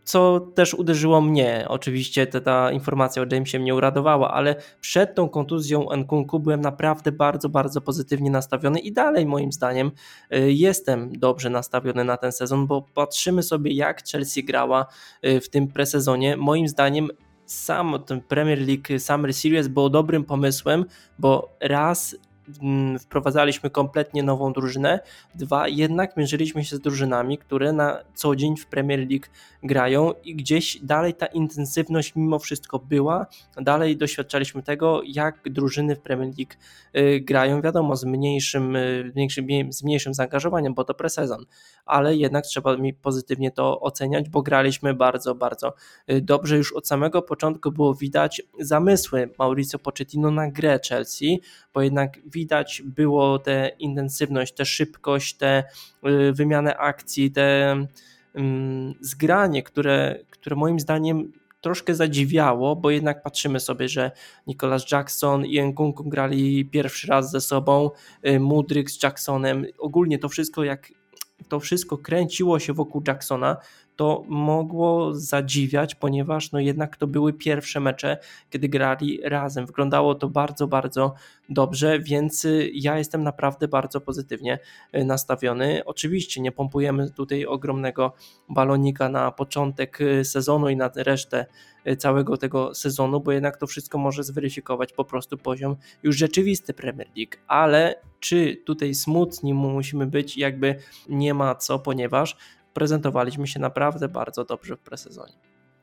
[0.09, 1.65] Co też uderzyło mnie.
[1.67, 7.11] Oczywiście ta, ta informacja o Jamesie mnie uradowała, ale przed tą kontuzją Nkunku byłem naprawdę
[7.11, 9.91] bardzo, bardzo pozytywnie nastawiony i dalej moim zdaniem
[10.33, 14.85] y, jestem dobrze nastawiony na ten sezon, bo patrzymy sobie jak Chelsea grała
[15.25, 16.37] y, w tym presezonie.
[16.37, 17.09] Moim zdaniem
[17.45, 20.85] sam ten Premier League Summer Series był dobrym pomysłem,
[21.19, 22.15] bo raz
[22.99, 24.99] wprowadzaliśmy kompletnie nową drużynę.
[25.35, 29.25] Dwa, jednak mierzyliśmy się z drużynami, które na co dzień w Premier League
[29.63, 33.27] grają i gdzieś dalej ta intensywność mimo wszystko była.
[33.61, 36.53] Dalej doświadczaliśmy tego, jak drużyny w Premier League
[36.95, 41.45] y, grają, wiadomo, z mniejszym, y, mniejszym, z mniejszym zaangażowaniem, bo to presezon,
[41.85, 45.73] ale jednak trzeba mi pozytywnie to oceniać, bo graliśmy bardzo, bardzo
[46.11, 46.57] y, dobrze.
[46.57, 51.41] Już od samego początku było widać zamysły Mauricio Pochettino na grę Chelsea,
[51.73, 52.19] bo jednak
[52.85, 55.63] było tę intensywność, tę szybkość, tę
[56.07, 57.75] y, wymianę akcji, tę
[58.35, 64.11] mm, zgranie, które, które moim zdaniem troszkę zadziwiało, bo jednak patrzymy sobie, że
[64.47, 67.89] Nicholas Jackson i Nkunku grali pierwszy raz ze sobą,
[68.27, 70.91] y, Mudryk z Jacksonem, ogólnie to wszystko jak
[71.47, 73.57] to wszystko kręciło się wokół Jacksona,
[73.99, 78.17] to mogło zadziwiać, ponieważ no jednak to były pierwsze mecze,
[78.49, 79.65] kiedy grali razem.
[79.65, 81.13] Wyglądało to bardzo, bardzo
[81.49, 84.59] dobrze, więc y, ja jestem naprawdę bardzo pozytywnie
[84.95, 85.81] y, nastawiony.
[85.85, 88.13] Oczywiście nie pompujemy tutaj ogromnego
[88.49, 91.45] balonika na początek y, sezonu i na resztę
[91.97, 97.07] całego tego sezonu, bo jednak to wszystko może zweryfikować po prostu poziom już rzeczywisty Premier
[97.17, 100.75] League, ale czy tutaj smutni musimy być, jakby
[101.09, 102.37] nie ma co, ponieważ
[102.73, 105.33] prezentowaliśmy się naprawdę bardzo dobrze w presezonie.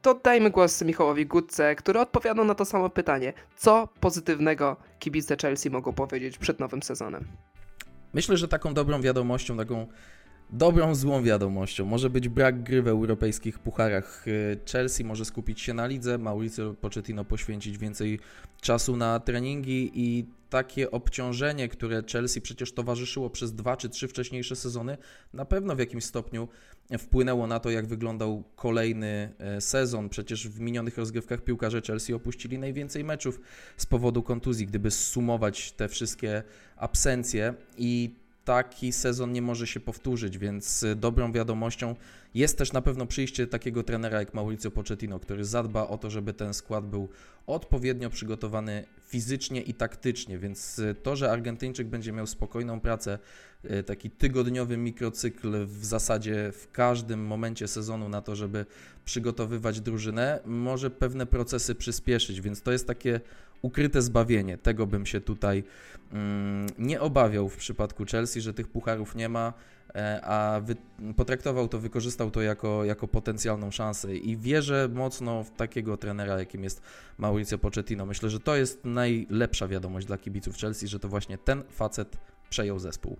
[0.03, 3.33] To dajmy głos Michałowi Gutce, który odpowiadał na to samo pytanie.
[3.57, 7.25] Co pozytywnego kibice Chelsea mogą powiedzieć przed nowym sezonem?
[8.15, 9.87] Myślę, że taką dobrą wiadomością, taką
[10.51, 14.25] dobrą, złą wiadomością może być brak gry w europejskich pucharach.
[14.73, 18.21] Chelsea może skupić się na lidze, Mauricio Pochettino poświęcić więcej
[18.61, 24.57] czasu na treningi i takie obciążenie, które Chelsea przecież towarzyszyło przez dwa czy trzy wcześniejsze
[24.57, 24.97] sezony,
[25.35, 26.49] na pewno w jakimś stopniu
[26.99, 30.09] wpłynęło na to, jak wyglądał kolejny e, sezon.
[30.09, 33.41] Przecież w minionych rozgrywkach piłkarze Chelsea opuścili najwięcej meczów
[33.77, 34.67] z powodu kontuzji.
[34.67, 36.43] Gdyby sumować te wszystkie
[36.77, 38.15] absencje i
[38.47, 41.95] taki sezon nie może się powtórzyć, więc dobrą wiadomością
[42.37, 46.33] jest też na pewno przyjście takiego trenera jak Mauricio Pochettino, który zadba o to, żeby
[46.33, 47.09] ten skład był
[47.47, 53.19] odpowiednio przygotowany fizycznie i taktycznie, więc y, to, że Argentyńczyk będzie miał spokojną pracę,
[53.65, 58.67] y, taki tygodniowy mikrocykl w zasadzie w każdym momencie sezonu na to, żeby
[59.05, 63.21] przygotowywać drużynę, może pewne procesy przyspieszyć, więc to jest takie
[63.63, 64.59] ukryte zbawienie.
[64.59, 65.65] Tego bym się tutaj
[66.13, 69.53] mm, nie obawiał w przypadku Chelsea, że tych pucharów nie ma,
[70.23, 70.77] a wy,
[71.17, 76.65] potraktował to, wykorzystał to jako, jako potencjalną szansę i wierzę mocno w takiego trenera, jakim
[76.65, 76.83] jest
[77.19, 78.07] Mauricio Pochettino.
[78.07, 82.17] Myślę, że to jest najlepsza wiadomość dla kibiców Chelsea, że to właśnie ten facet
[82.51, 83.17] przejął zespół.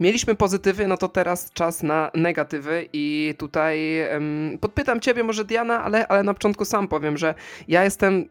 [0.00, 5.84] Mieliśmy pozytywy, no to teraz czas na negatywy i tutaj um, podpytam ciebie może Diana,
[5.84, 7.34] ale, ale na początku sam powiem, że
[7.68, 8.28] ja jestem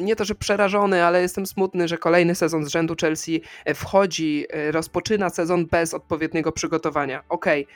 [0.00, 4.46] nie to, że przerażony, ale jestem smutny, że kolejny sezon z rzędu Chelsea e, wchodzi,
[4.50, 7.24] e, rozpoczyna sezon bez odpowiedniego przygotowania.
[7.28, 7.74] Okej, okay.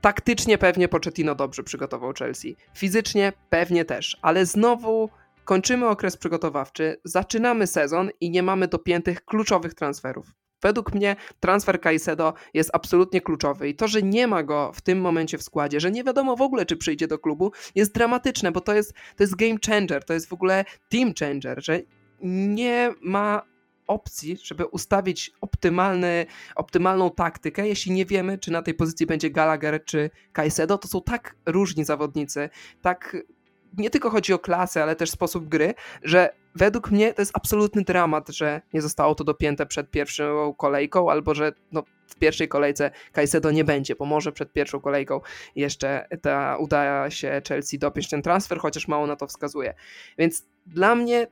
[0.00, 5.10] taktycznie pewnie Pochettino dobrze przygotował Chelsea, fizycznie pewnie też, ale znowu
[5.44, 10.37] kończymy okres przygotowawczy, zaczynamy sezon i nie mamy dopiętych kluczowych transferów.
[10.62, 15.00] Według mnie transfer Caicedo jest absolutnie kluczowy i to, że nie ma go w tym
[15.00, 18.60] momencie w składzie, że nie wiadomo w ogóle, czy przyjdzie do klubu, jest dramatyczne, bo
[18.60, 21.80] to jest, to jest game changer, to jest w ogóle team changer, że
[22.20, 23.42] nie ma
[23.86, 29.84] opcji, żeby ustawić optymalny, optymalną taktykę, jeśli nie wiemy, czy na tej pozycji będzie Gallagher
[29.84, 30.78] czy Caicedo.
[30.78, 32.50] To są tak różni zawodnicy,
[32.82, 33.16] tak
[33.78, 37.82] nie tylko chodzi o klasę, ale też sposób gry, że według mnie to jest absolutny
[37.82, 42.90] dramat, że nie zostało to dopięte przed pierwszą kolejką, albo że no, w pierwszej kolejce
[43.12, 45.20] Caicedo nie będzie, bo może przed pierwszą kolejką
[45.56, 49.74] jeszcze ta, uda się Chelsea dopiąć ten transfer, chociaż mało na to wskazuje.
[50.18, 51.26] Więc dla mnie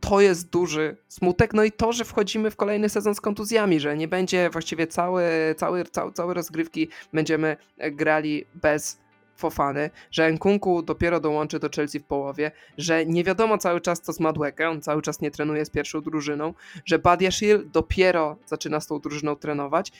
[0.00, 3.96] to jest duży smutek, no i to, że wchodzimy w kolejny sezon z kontuzjami, że
[3.96, 5.24] nie będzie właściwie cały,
[5.56, 7.56] cały, cały, całe rozgrywki będziemy
[7.92, 9.03] grali bez
[9.36, 14.12] Fofany, że Nkunku dopiero dołączy do Chelsea w połowie, że nie wiadomo cały czas co
[14.12, 18.86] z Madłekę, on cały czas nie trenuje z pierwszą drużyną, że Badiashil dopiero zaczyna z
[18.86, 19.92] tą drużyną trenować.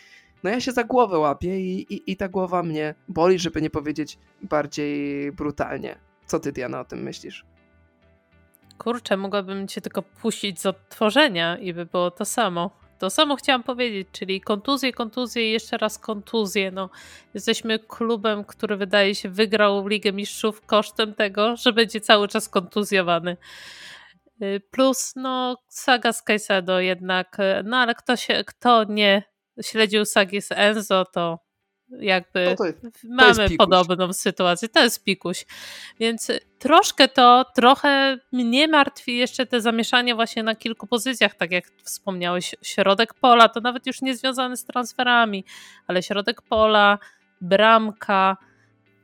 [0.42, 3.70] No ja się za głowę łapię i, i, i ta głowa mnie boli, żeby nie
[3.70, 5.98] powiedzieć bardziej brutalnie.
[6.26, 7.44] Co ty, Diana, o tym myślisz?
[8.78, 12.70] Kurczę, mogłabym cię tylko puścić z odtworzenia i by było to samo.
[12.98, 16.70] To samo chciałam powiedzieć, czyli kontuzje, kontuzje i jeszcze raz kontuzje.
[16.70, 16.90] No,
[17.35, 23.37] jesteśmy klubem, który wydaje się wygrał Ligę Mistrzów kosztem tego, że będzie cały czas kontuzjowany.
[24.42, 29.22] Y, plus, no, saga z Caicedo jednak, no ale kto, się, kto nie
[29.62, 31.43] śledził sagi z Enzo, to
[32.00, 34.68] jakby no to jest, to mamy podobną sytuację.
[34.68, 35.46] To jest pikuś.
[36.00, 41.64] Więc troszkę to, trochę mnie martwi jeszcze te zamieszanie właśnie na kilku pozycjach, tak jak
[41.83, 45.44] wspomniałeś, środek pola, to nawet już nie związane z transferami,
[45.87, 46.98] ale środek pola,
[47.40, 48.37] bramka,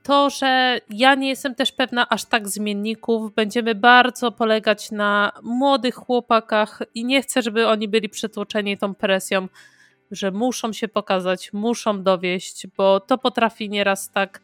[0.02, 5.94] to, że ja nie jestem też pewna aż tak zmienników, będziemy bardzo polegać na młodych
[5.94, 9.48] chłopakach i nie chcę, żeby oni byli przytłoczeni tą presją
[10.10, 14.40] że muszą się pokazać, muszą dowieść, bo to potrafi nieraz tak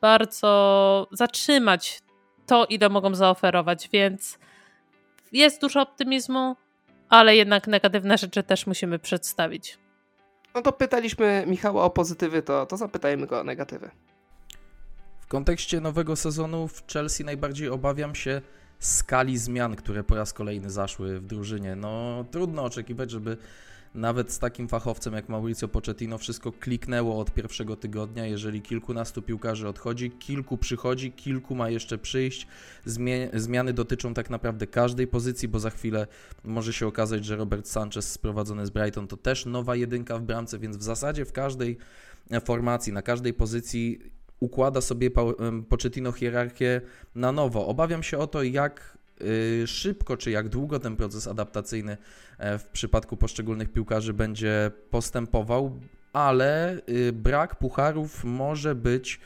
[0.00, 2.00] bardzo zatrzymać
[2.46, 4.38] to, ile mogą zaoferować, więc
[5.32, 6.56] jest dużo optymizmu,
[7.08, 9.78] ale jednak negatywne rzeczy też musimy przedstawić.
[10.54, 13.90] No to pytaliśmy Michała o pozytywy, to, to zapytajmy go o negatywy.
[15.20, 18.40] W kontekście nowego sezonu w Chelsea najbardziej obawiam się
[18.78, 21.76] skali zmian, które po raz kolejny zaszły w drużynie.
[21.76, 23.36] No trudno oczekiwać, żeby
[23.94, 29.68] nawet z takim fachowcem jak Mauricio Pochettino wszystko kliknęło od pierwszego tygodnia, jeżeli kilkunastu piłkarzy
[29.68, 32.46] odchodzi, kilku przychodzi, kilku ma jeszcze przyjść.
[33.34, 36.06] Zmiany dotyczą tak naprawdę każdej pozycji, bo za chwilę
[36.44, 40.58] może się okazać, że Robert Sanchez sprowadzony z Brighton to też nowa jedynka w bramce,
[40.58, 41.78] więc w zasadzie w każdej
[42.44, 43.98] formacji, na każdej pozycji
[44.40, 45.10] układa sobie
[45.68, 46.80] Pochettino hierarchię
[47.14, 47.66] na nowo.
[47.66, 48.97] Obawiam się o to, jak
[49.66, 51.96] szybko czy jak długo ten proces adaptacyjny
[52.38, 55.80] e, w przypadku poszczególnych piłkarzy będzie postępował,
[56.12, 59.20] ale y, brak pucharów może być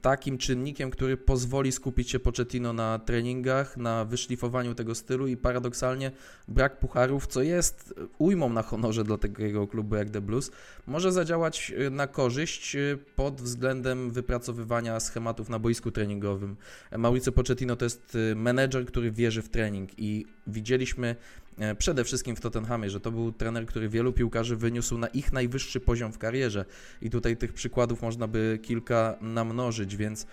[0.00, 6.12] takim czynnikiem, który pozwoli skupić się Pochettino na treningach, na wyszlifowaniu tego stylu i paradoksalnie
[6.48, 10.50] brak pucharów, co jest ujmą na honorze dla takiego klubu jak The Blues,
[10.86, 16.56] może zadziałać y, na korzyść y, pod względem wypracowywania schematów na boisku treningowym.
[16.98, 21.16] Mauricio Pochettino to jest y, menedżer, który wierzy w trening i widzieliśmy
[21.58, 25.32] E, przede wszystkim w Tottenhamie, że to był trener, który wielu piłkarzy wyniósł na ich
[25.32, 26.64] najwyższy poziom w karierze
[27.02, 30.26] i tutaj tych przykładów można by kilka namnożyć, więc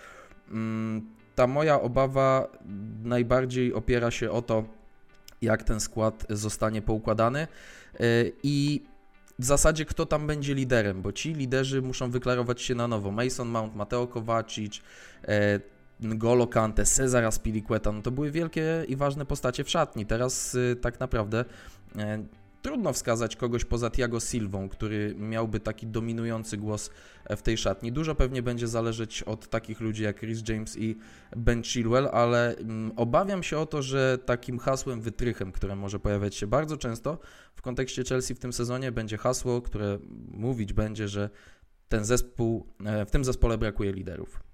[0.52, 2.48] mm, ta moja obawa
[3.04, 4.64] najbardziej opiera się o to,
[5.42, 7.48] jak ten skład zostanie poukładany e,
[8.44, 8.84] i
[9.40, 13.12] w zasadzie kto tam będzie liderem, bo ci liderzy muszą wyklarować się na nowo.
[13.12, 14.82] Mason Mount, Mateo Kovacic,
[16.04, 20.06] e, Golo Kante, Cezar Aspilicueta, no to były wielkie i ważne postacie w szatni.
[20.06, 21.46] Teraz y, tak naprawdę
[21.98, 22.26] e,
[22.66, 26.90] trudno wskazać kogoś poza Tiago Silvą, który miałby taki dominujący głos
[27.30, 27.92] w tej szatni.
[27.92, 30.98] Dużo pewnie będzie zależeć od takich ludzi jak Chris James i
[31.36, 36.36] Ben Chilwell, ale mm, obawiam się o to, że takim hasłem wytrychem, które może pojawiać
[36.36, 37.18] się bardzo często
[37.56, 40.00] w kontekście Chelsea w tym sezonie, będzie hasło, które
[40.32, 41.30] mówić będzie, że
[41.90, 44.45] ten zespół, e, w tym zespole brakuje liderów.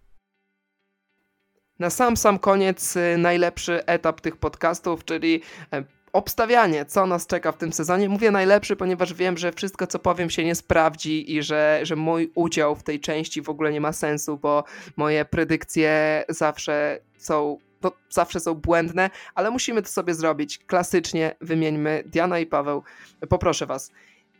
[1.81, 5.41] Na sam sam koniec y, najlepszy etap tych podcastów, czyli
[5.73, 8.09] e, obstawianie, co nas czeka w tym sezonie.
[8.09, 12.31] Mówię najlepszy, ponieważ wiem, że wszystko, co powiem, się nie sprawdzi i że, że mój
[12.35, 14.63] udział w tej części w ogóle nie ma sensu, bo
[14.97, 17.57] moje predykcje zawsze są.
[17.83, 20.59] No, zawsze są błędne, ale musimy to sobie zrobić.
[20.59, 22.83] Klasycznie wymieńmy Diana i Paweł.
[23.29, 23.91] Poproszę Was,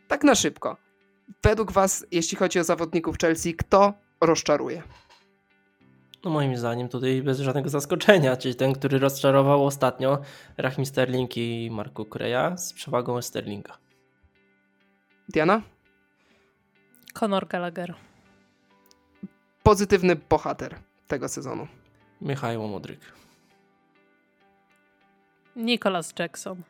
[0.08, 0.76] tak na szybko.
[1.42, 4.82] Według Was, jeśli chodzi o zawodników Chelsea, kto rozczaruje?
[6.24, 10.18] No moim zdaniem tutaj bez żadnego zaskoczenia, czyli ten, który rozczarował ostatnio
[10.56, 13.78] Rahim Sterling i Marku Kureja z przewagą Sterlinga.
[15.28, 15.62] Diana?
[17.12, 17.94] Conor Gallagher.
[19.62, 21.66] Pozytywny bohater tego sezonu.
[22.20, 23.00] Michał Modryk.
[25.56, 26.62] Nicholas Jackson.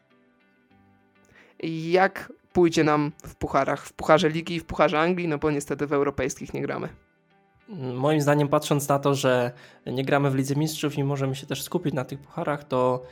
[1.90, 3.86] Jak pójdzie nam w pucharach?
[3.86, 6.88] W pucharze ligi i w pucharze Anglii, no bo niestety w europejskich nie gramy.
[7.94, 9.52] Moim zdaniem, patrząc na to, że
[9.87, 13.02] nie gramy w Lidze Mistrzów i możemy się też skupić na tych pucharach, to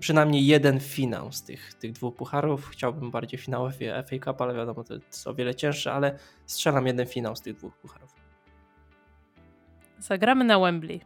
[0.00, 2.68] przynajmniej jeden finał z tych, tych dwóch pucharów.
[2.68, 3.72] Chciałbym bardziej finałów
[4.06, 7.56] FA Cup, ale wiadomo, to jest o wiele cięższe, ale strzelam jeden finał z tych
[7.56, 8.14] dwóch pucharów.
[9.98, 11.00] Zagramy na Wembley.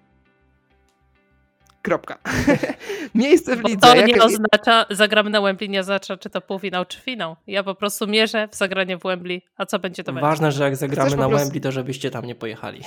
[1.83, 2.19] Kropka.
[3.15, 3.77] Miejsce w lidze.
[3.77, 4.23] Bo to nie jak...
[4.23, 7.37] oznacza, zagramy na Wembley nie oznacza, czy to półfinał, czy finał.
[7.47, 10.59] Ja po prostu mierzę w zagranie w Wembley, a co będzie to Ważne, będzie.
[10.59, 11.45] że jak zagramy Chcesz na prostu...
[11.45, 12.81] Wembley, to żebyście tam nie pojechali.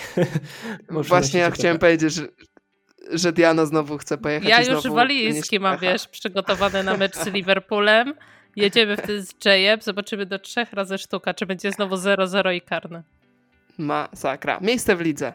[0.89, 2.27] Właśnie ja chciałem powiedzieć, że,
[3.11, 4.49] że Diana znowu chce pojechać.
[4.49, 8.13] Ja już walizki mam, wiesz, przygotowane na mecz z Liverpoolem.
[8.55, 13.03] Jedziemy wtedy z Jayem, zobaczymy do trzech razy sztuka, czy będzie znowu 0-0 i karne.
[13.77, 14.59] Masakra.
[14.61, 15.33] Miejsce w lidze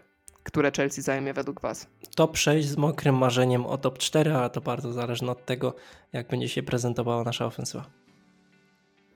[0.51, 1.87] które Chelsea zajmie według Was?
[2.15, 5.75] Top 6 z mokrym marzeniem o top 4, a to bardzo zależne od tego,
[6.13, 7.85] jak będzie się prezentowała nasza ofensywa.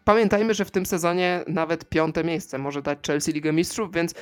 [0.05, 4.15] Pamiętajmy, że w tym sezonie nawet piąte miejsce może dać Chelsea Ligę Mistrzów, więc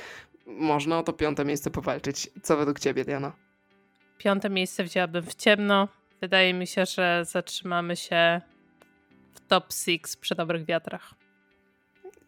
[0.47, 2.29] można o to piąte miejsce powalczyć.
[2.43, 3.31] Co według Ciebie, Diana?
[4.17, 5.87] Piąte miejsce wzięłabym w ciemno.
[6.21, 8.41] Wydaje mi się, że zatrzymamy się
[9.33, 11.22] w top 6 przy dobrych wiatrach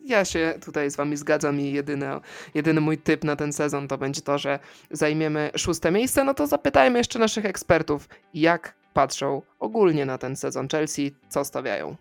[0.05, 2.05] ja się tutaj z wami zgadzam i jedyny,
[2.53, 4.59] jedyny mój typ na ten sezon to będzie to, że
[4.91, 10.67] zajmiemy szóste miejsce, no to zapytajmy jeszcze naszych ekspertów, jak patrzą ogólnie na ten sezon
[10.67, 11.95] Chelsea, co stawiają.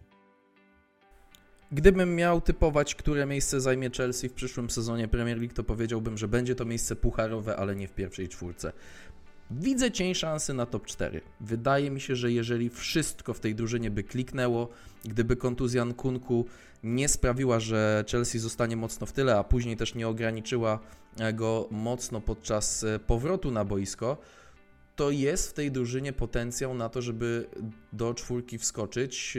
[1.72, 6.28] Gdybym miał typować, które miejsce zajmie Chelsea w przyszłym sezonie Premier League, to powiedziałbym, że
[6.28, 8.72] będzie to miejsce pucharowe, ale nie w pierwszej czwórce.
[9.50, 11.20] Widzę cień szansy na top 4.
[11.40, 14.68] Wydaje mi się, że jeżeli wszystko w tej drużynie by kliknęło,
[15.04, 16.46] gdyby kontuzja Nkunku
[16.82, 20.78] nie sprawiła, że Chelsea zostanie mocno w tyle, a później też nie ograniczyła
[21.34, 24.16] go mocno podczas e, powrotu na boisko,
[24.96, 27.46] to jest w tej drużynie potencjał na to, żeby
[27.92, 29.38] do czwórki wskoczyć.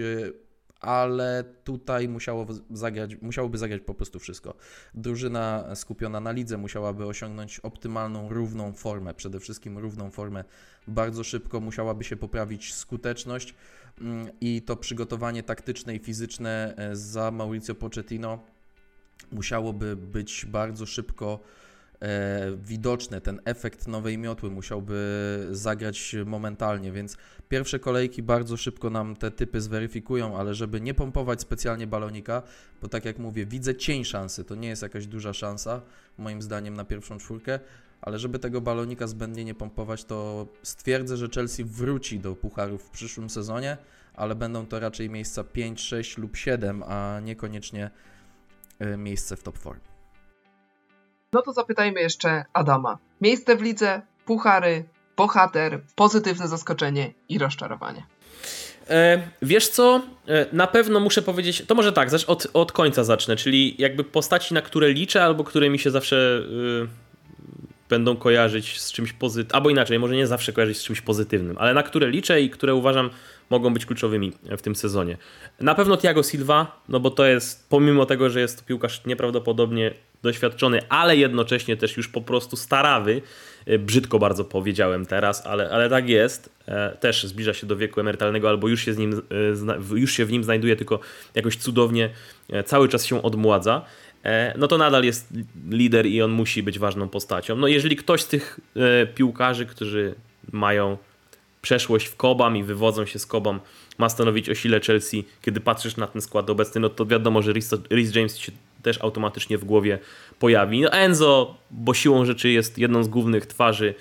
[0.79, 4.53] Ale tutaj musiało zagrać, musiałoby zagrać po prostu wszystko.
[4.93, 10.43] Drużyna skupiona na lidze musiałaby osiągnąć optymalną, równą formę, przede wszystkim równą formę.
[10.87, 13.55] Bardzo szybko musiałaby się poprawić skuteczność
[14.01, 18.39] mm, i to przygotowanie taktyczne i fizyczne e, za Mauricio Pochettino
[19.31, 21.39] musiałoby być bardzo szybko
[22.57, 23.21] widoczne.
[23.21, 27.17] Ten efekt nowej miotły musiałby zagrać momentalnie, więc
[27.49, 32.41] pierwsze kolejki bardzo szybko nam te typy zweryfikują, ale żeby nie pompować specjalnie balonika,
[32.81, 35.81] bo tak jak mówię, widzę cień szansy, to nie jest jakaś duża szansa,
[36.17, 37.59] moim zdaniem, na pierwszą czwórkę,
[38.01, 42.89] ale żeby tego balonika zbędnie nie pompować, to stwierdzę, że Chelsea wróci do pucharów w
[42.89, 43.77] przyszłym sezonie,
[44.13, 47.91] ale będą to raczej miejsca 5, 6 lub 7, a niekoniecznie
[48.79, 49.94] e, miejsce w top 4.
[51.35, 52.97] No to zapytajmy jeszcze Adama.
[53.21, 54.83] Miejsce w lidze, puchary,
[55.17, 58.03] bohater, pozytywne zaskoczenie i rozczarowanie.
[58.89, 63.35] E, wiesz co, e, na pewno muszę powiedzieć, to może tak, od, od końca zacznę,
[63.35, 66.41] czyli jakby postaci, na które liczę, albo które mi się zawsze
[66.85, 66.87] y,
[67.89, 71.73] będą kojarzyć z czymś pozytywnym, albo inaczej, może nie zawsze kojarzyć z czymś pozytywnym, ale
[71.73, 73.09] na które liczę i które uważam
[73.49, 75.17] mogą być kluczowymi w tym sezonie.
[75.59, 79.93] Na pewno Thiago Silva, no bo to jest, pomimo tego, że jest to piłkarz nieprawdopodobnie
[80.25, 83.21] doświadczony, ale jednocześnie też już po prostu starawy.
[83.65, 86.49] E, brzydko bardzo powiedziałem teraz, ale, ale tak jest.
[86.67, 89.21] E, też zbliża się do wieku emerytalnego albo już się, z nim,
[89.93, 90.99] e, już się w nim znajduje, tylko
[91.35, 92.09] jakoś cudownie
[92.65, 93.81] cały czas się odmładza.
[94.57, 95.27] No to nadal jest
[95.69, 97.55] lider i on musi być ważną postacią.
[97.55, 98.59] No jeżeli ktoś z tych
[99.15, 100.15] piłkarzy, którzy
[100.51, 100.97] mają
[101.61, 103.59] przeszłość w Kobam i wywodzą się z Kobam,
[103.97, 107.53] ma stanowić o sile Chelsea, kiedy patrzysz na ten skład obecny, no to wiadomo, że
[107.91, 108.39] Rhys James
[108.85, 109.99] też automatycznie w głowie
[110.39, 110.81] pojawi.
[110.81, 113.93] No Enzo, bo siłą rzeczy jest jedną z głównych twarzy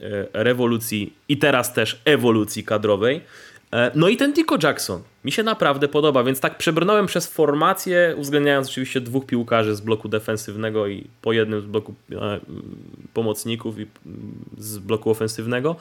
[0.00, 3.20] e, rewolucji i teraz też ewolucji kadrowej.
[3.72, 8.14] E, no i ten Tico Jackson mi się naprawdę podoba, więc tak przebrnąłem przez formację,
[8.16, 12.40] uwzględniając oczywiście dwóch piłkarzy z bloku defensywnego i po jednym z bloku e,
[13.14, 13.86] pomocników i
[14.58, 15.76] z bloku ofensywnego,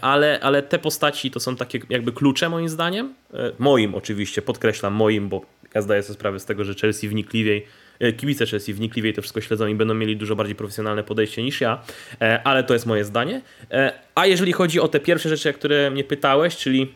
[0.00, 3.14] ale, ale te postaci to są takie jakby klucze moim zdaniem,
[3.58, 5.42] moim oczywiście, podkreślam moim, bo
[5.74, 7.66] ja zdaję sobie sprawę z tego, że Chelsea wnikliwiej,
[7.98, 11.60] e, kibice Chelsea wnikliwiej to wszystko śledzą i będą mieli dużo bardziej profesjonalne podejście niż
[11.60, 11.82] ja,
[12.20, 13.42] e, ale to jest moje zdanie.
[13.70, 16.94] E, a jeżeli chodzi o te pierwsze rzeczy, o które mnie pytałeś, czyli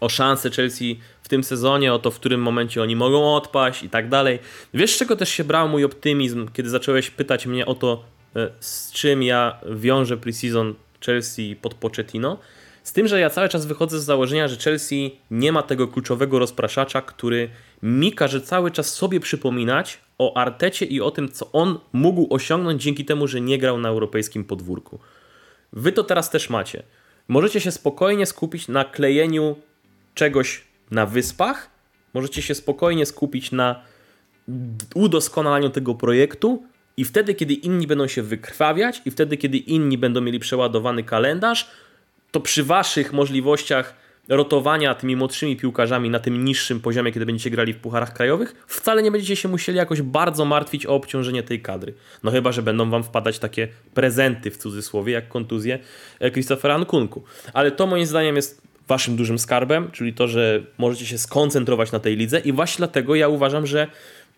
[0.00, 3.90] o szanse Chelsea w tym sezonie, o to, w którym momencie oni mogą odpaść i
[3.90, 4.38] tak dalej.
[4.74, 8.04] Wiesz, z czego też się brał mój optymizm, kiedy zacząłeś pytać mnie o to,
[8.60, 10.74] z czym ja wiążę preseason
[11.06, 12.38] Chelsea pod Pochettino?
[12.86, 16.38] Z tym, że ja cały czas wychodzę z założenia, że Chelsea nie ma tego kluczowego
[16.38, 17.48] rozpraszacza, który
[17.82, 22.82] mi każe cały czas sobie przypominać o Artecie i o tym, co on mógł osiągnąć
[22.82, 24.98] dzięki temu, że nie grał na europejskim podwórku.
[25.72, 26.82] Wy to teraz też macie.
[27.28, 29.56] Możecie się spokojnie skupić na klejeniu
[30.14, 31.70] czegoś na wyspach,
[32.14, 33.82] możecie się spokojnie skupić na
[34.94, 36.62] udoskonalaniu tego projektu
[36.96, 41.70] i wtedy, kiedy inni będą się wykrwawiać i wtedy, kiedy inni będą mieli przeładowany kalendarz,
[42.30, 47.72] to przy waszych możliwościach rotowania tymi młodszymi piłkarzami na tym niższym poziomie, kiedy będziecie grali
[47.72, 51.94] w pucharach krajowych, wcale nie będziecie się musieli jakoś bardzo martwić o obciążenie tej kadry.
[52.22, 55.78] No chyba, że będą wam wpadać takie prezenty w cudzysłowie, jak kontuzje
[56.20, 57.24] e, Christophera Nkunku.
[57.52, 61.98] Ale to moim zdaniem jest waszym dużym skarbem, czyli to, że możecie się skoncentrować na
[61.98, 63.86] tej lidze i właśnie dlatego ja uważam, że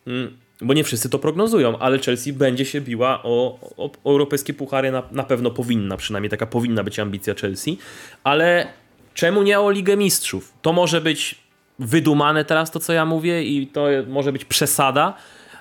[0.06, 4.54] mm, bo nie wszyscy to prognozują, ale Chelsea będzie się biła o, o, o europejskie
[4.54, 7.78] puchary, na, na pewno powinna, przynajmniej taka powinna być ambicja Chelsea,
[8.24, 8.66] ale
[9.14, 10.52] czemu nie o Ligę Mistrzów?
[10.62, 11.34] To może być
[11.78, 15.14] wydumane teraz to, co ja mówię i to może być przesada,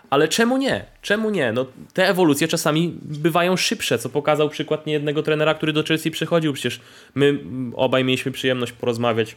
[0.10, 0.86] ale czemu nie?
[1.02, 1.52] Czemu nie?
[1.52, 6.54] No, te ewolucje czasami bywają szybsze, co pokazał przykład niejednego trenera, który do Chelsea przychodził.
[6.54, 6.80] Przecież
[7.16, 7.40] my
[7.76, 9.36] obaj mieliśmy przyjemność porozmawiać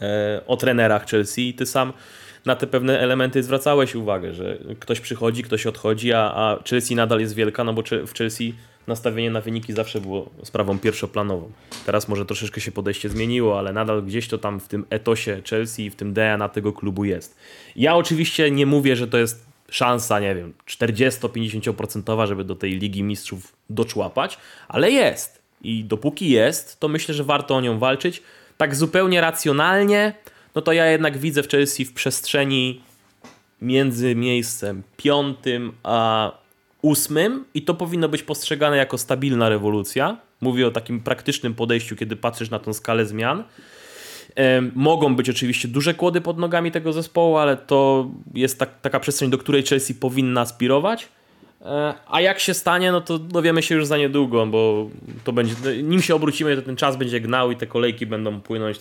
[0.00, 1.92] e, o trenerach Chelsea i ty sam
[2.46, 7.20] na te pewne elementy zwracałeś uwagę, że ktoś przychodzi, ktoś odchodzi, a, a Chelsea nadal
[7.20, 8.54] jest wielka, no bo w Chelsea
[8.86, 11.52] nastawienie na wyniki zawsze było sprawą pierwszoplanową.
[11.86, 15.84] Teraz może troszeczkę się podejście zmieniło, ale nadal gdzieś to tam w tym etosie Chelsea
[15.84, 17.36] i w tym DNA tego klubu jest.
[17.76, 23.02] Ja oczywiście nie mówię, że to jest szansa, nie wiem, 40-50%, żeby do tej Ligi
[23.02, 24.38] Mistrzów doczłapać,
[24.68, 25.42] ale jest.
[25.62, 28.22] I dopóki jest, to myślę, że warto o nią walczyć.
[28.56, 30.14] Tak zupełnie racjonalnie,
[30.54, 32.80] no to ja jednak widzę w Chelsea w przestrzeni
[33.62, 36.32] między miejscem piątym a
[36.82, 40.16] ósmym i to powinno być postrzegane jako stabilna rewolucja.
[40.40, 43.44] Mówię o takim praktycznym podejściu, kiedy patrzysz na tą skalę zmian.
[44.74, 49.30] Mogą być oczywiście duże kłody pod nogami tego zespołu, ale to jest tak, taka przestrzeń,
[49.30, 51.08] do której Chelsea powinna aspirować.
[51.64, 54.90] E, a jak się stanie, no to dowiemy się już za niedługo, bo
[55.24, 58.80] to będzie, nim się obrócimy, to ten czas będzie gnał i te kolejki będą płynąć.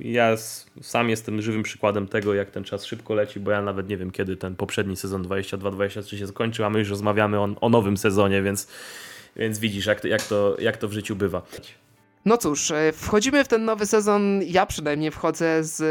[0.00, 0.36] Ja
[0.82, 4.10] sam jestem żywym przykładem tego, jak ten czas szybko leci, bo ja nawet nie wiem,
[4.10, 8.42] kiedy ten poprzedni sezon 22-23 się skończył, a my już rozmawiamy o, o nowym sezonie,
[8.42, 8.68] więc,
[9.36, 11.42] więc widzisz, jak to, jak, to, jak to w życiu bywa.
[12.24, 14.40] No cóż, e, wchodzimy w ten nowy sezon.
[14.46, 15.82] Ja przynajmniej wchodzę z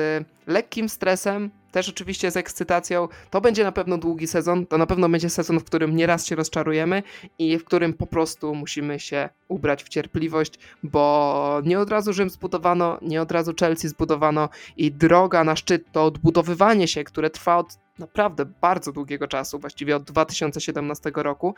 [0.47, 3.07] lekkim stresem, też oczywiście z ekscytacją.
[3.29, 4.65] To będzie na pewno długi sezon.
[4.65, 7.03] To na pewno będzie sezon, w którym nieraz się rozczarujemy
[7.39, 12.29] i w którym po prostu musimy się ubrać w cierpliwość, bo nie od razu Rzym
[12.29, 17.57] zbudowano, nie od razu Chelsea zbudowano i droga na szczyt to odbudowywanie się, które trwa
[17.57, 21.55] od naprawdę bardzo długiego czasu, właściwie od 2017 roku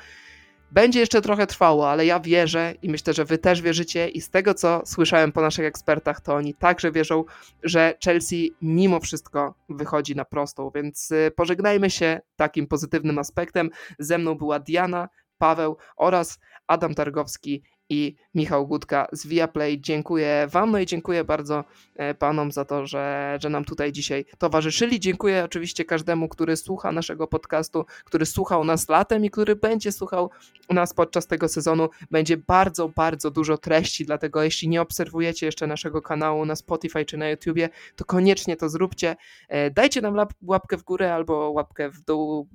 [0.72, 4.30] będzie jeszcze trochę trwało, ale ja wierzę i myślę, że wy też wierzycie i z
[4.30, 7.24] tego co słyszałem po naszych ekspertach, to oni także wierzą,
[7.64, 13.70] że Chelsea mimo wszystko wychodzi na prostą, więc y, pożegnajmy się takim pozytywnym aspektem.
[14.00, 19.82] Ze mną była Diana, Paweł oraz Adam Targowski i Michał Gudka z Viaplay.
[19.82, 21.64] Dziękuję Wam, no i dziękuję bardzo
[21.96, 25.00] e, Panom za to, że, że nam tutaj dzisiaj towarzyszyli.
[25.00, 30.30] Dziękuję oczywiście każdemu, który słucha naszego podcastu, który słuchał nas latem i który będzie słuchał
[30.70, 31.90] nas podczas tego sezonu.
[32.12, 37.18] Będzie bardzo, bardzo dużo treści, dlatego jeśli nie obserwujecie jeszcze naszego kanału na Spotify czy
[37.18, 39.16] na YouTubie, to koniecznie to zróbcie.
[39.50, 42.48] E, dajcie nam łapkę w górę albo łapkę w dół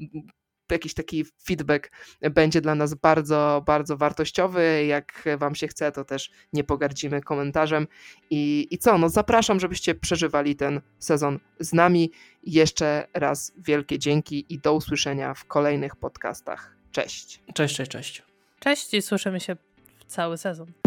[0.72, 1.90] jakiś taki feedback
[2.20, 4.84] będzie dla nas bardzo, bardzo wartościowy.
[4.86, 7.86] Jak Wam się chce, to też nie pogardzimy komentarzem.
[8.30, 8.98] I, i co?
[8.98, 12.10] No zapraszam, żebyście przeżywali ten sezon z nami.
[12.42, 16.76] Jeszcze raz wielkie dzięki i do usłyszenia w kolejnych podcastach.
[16.92, 17.42] Cześć.
[17.54, 18.22] Cześć, cześć, cześć.
[18.60, 19.56] Cześć i słyszymy się
[19.98, 20.85] w cały sezon.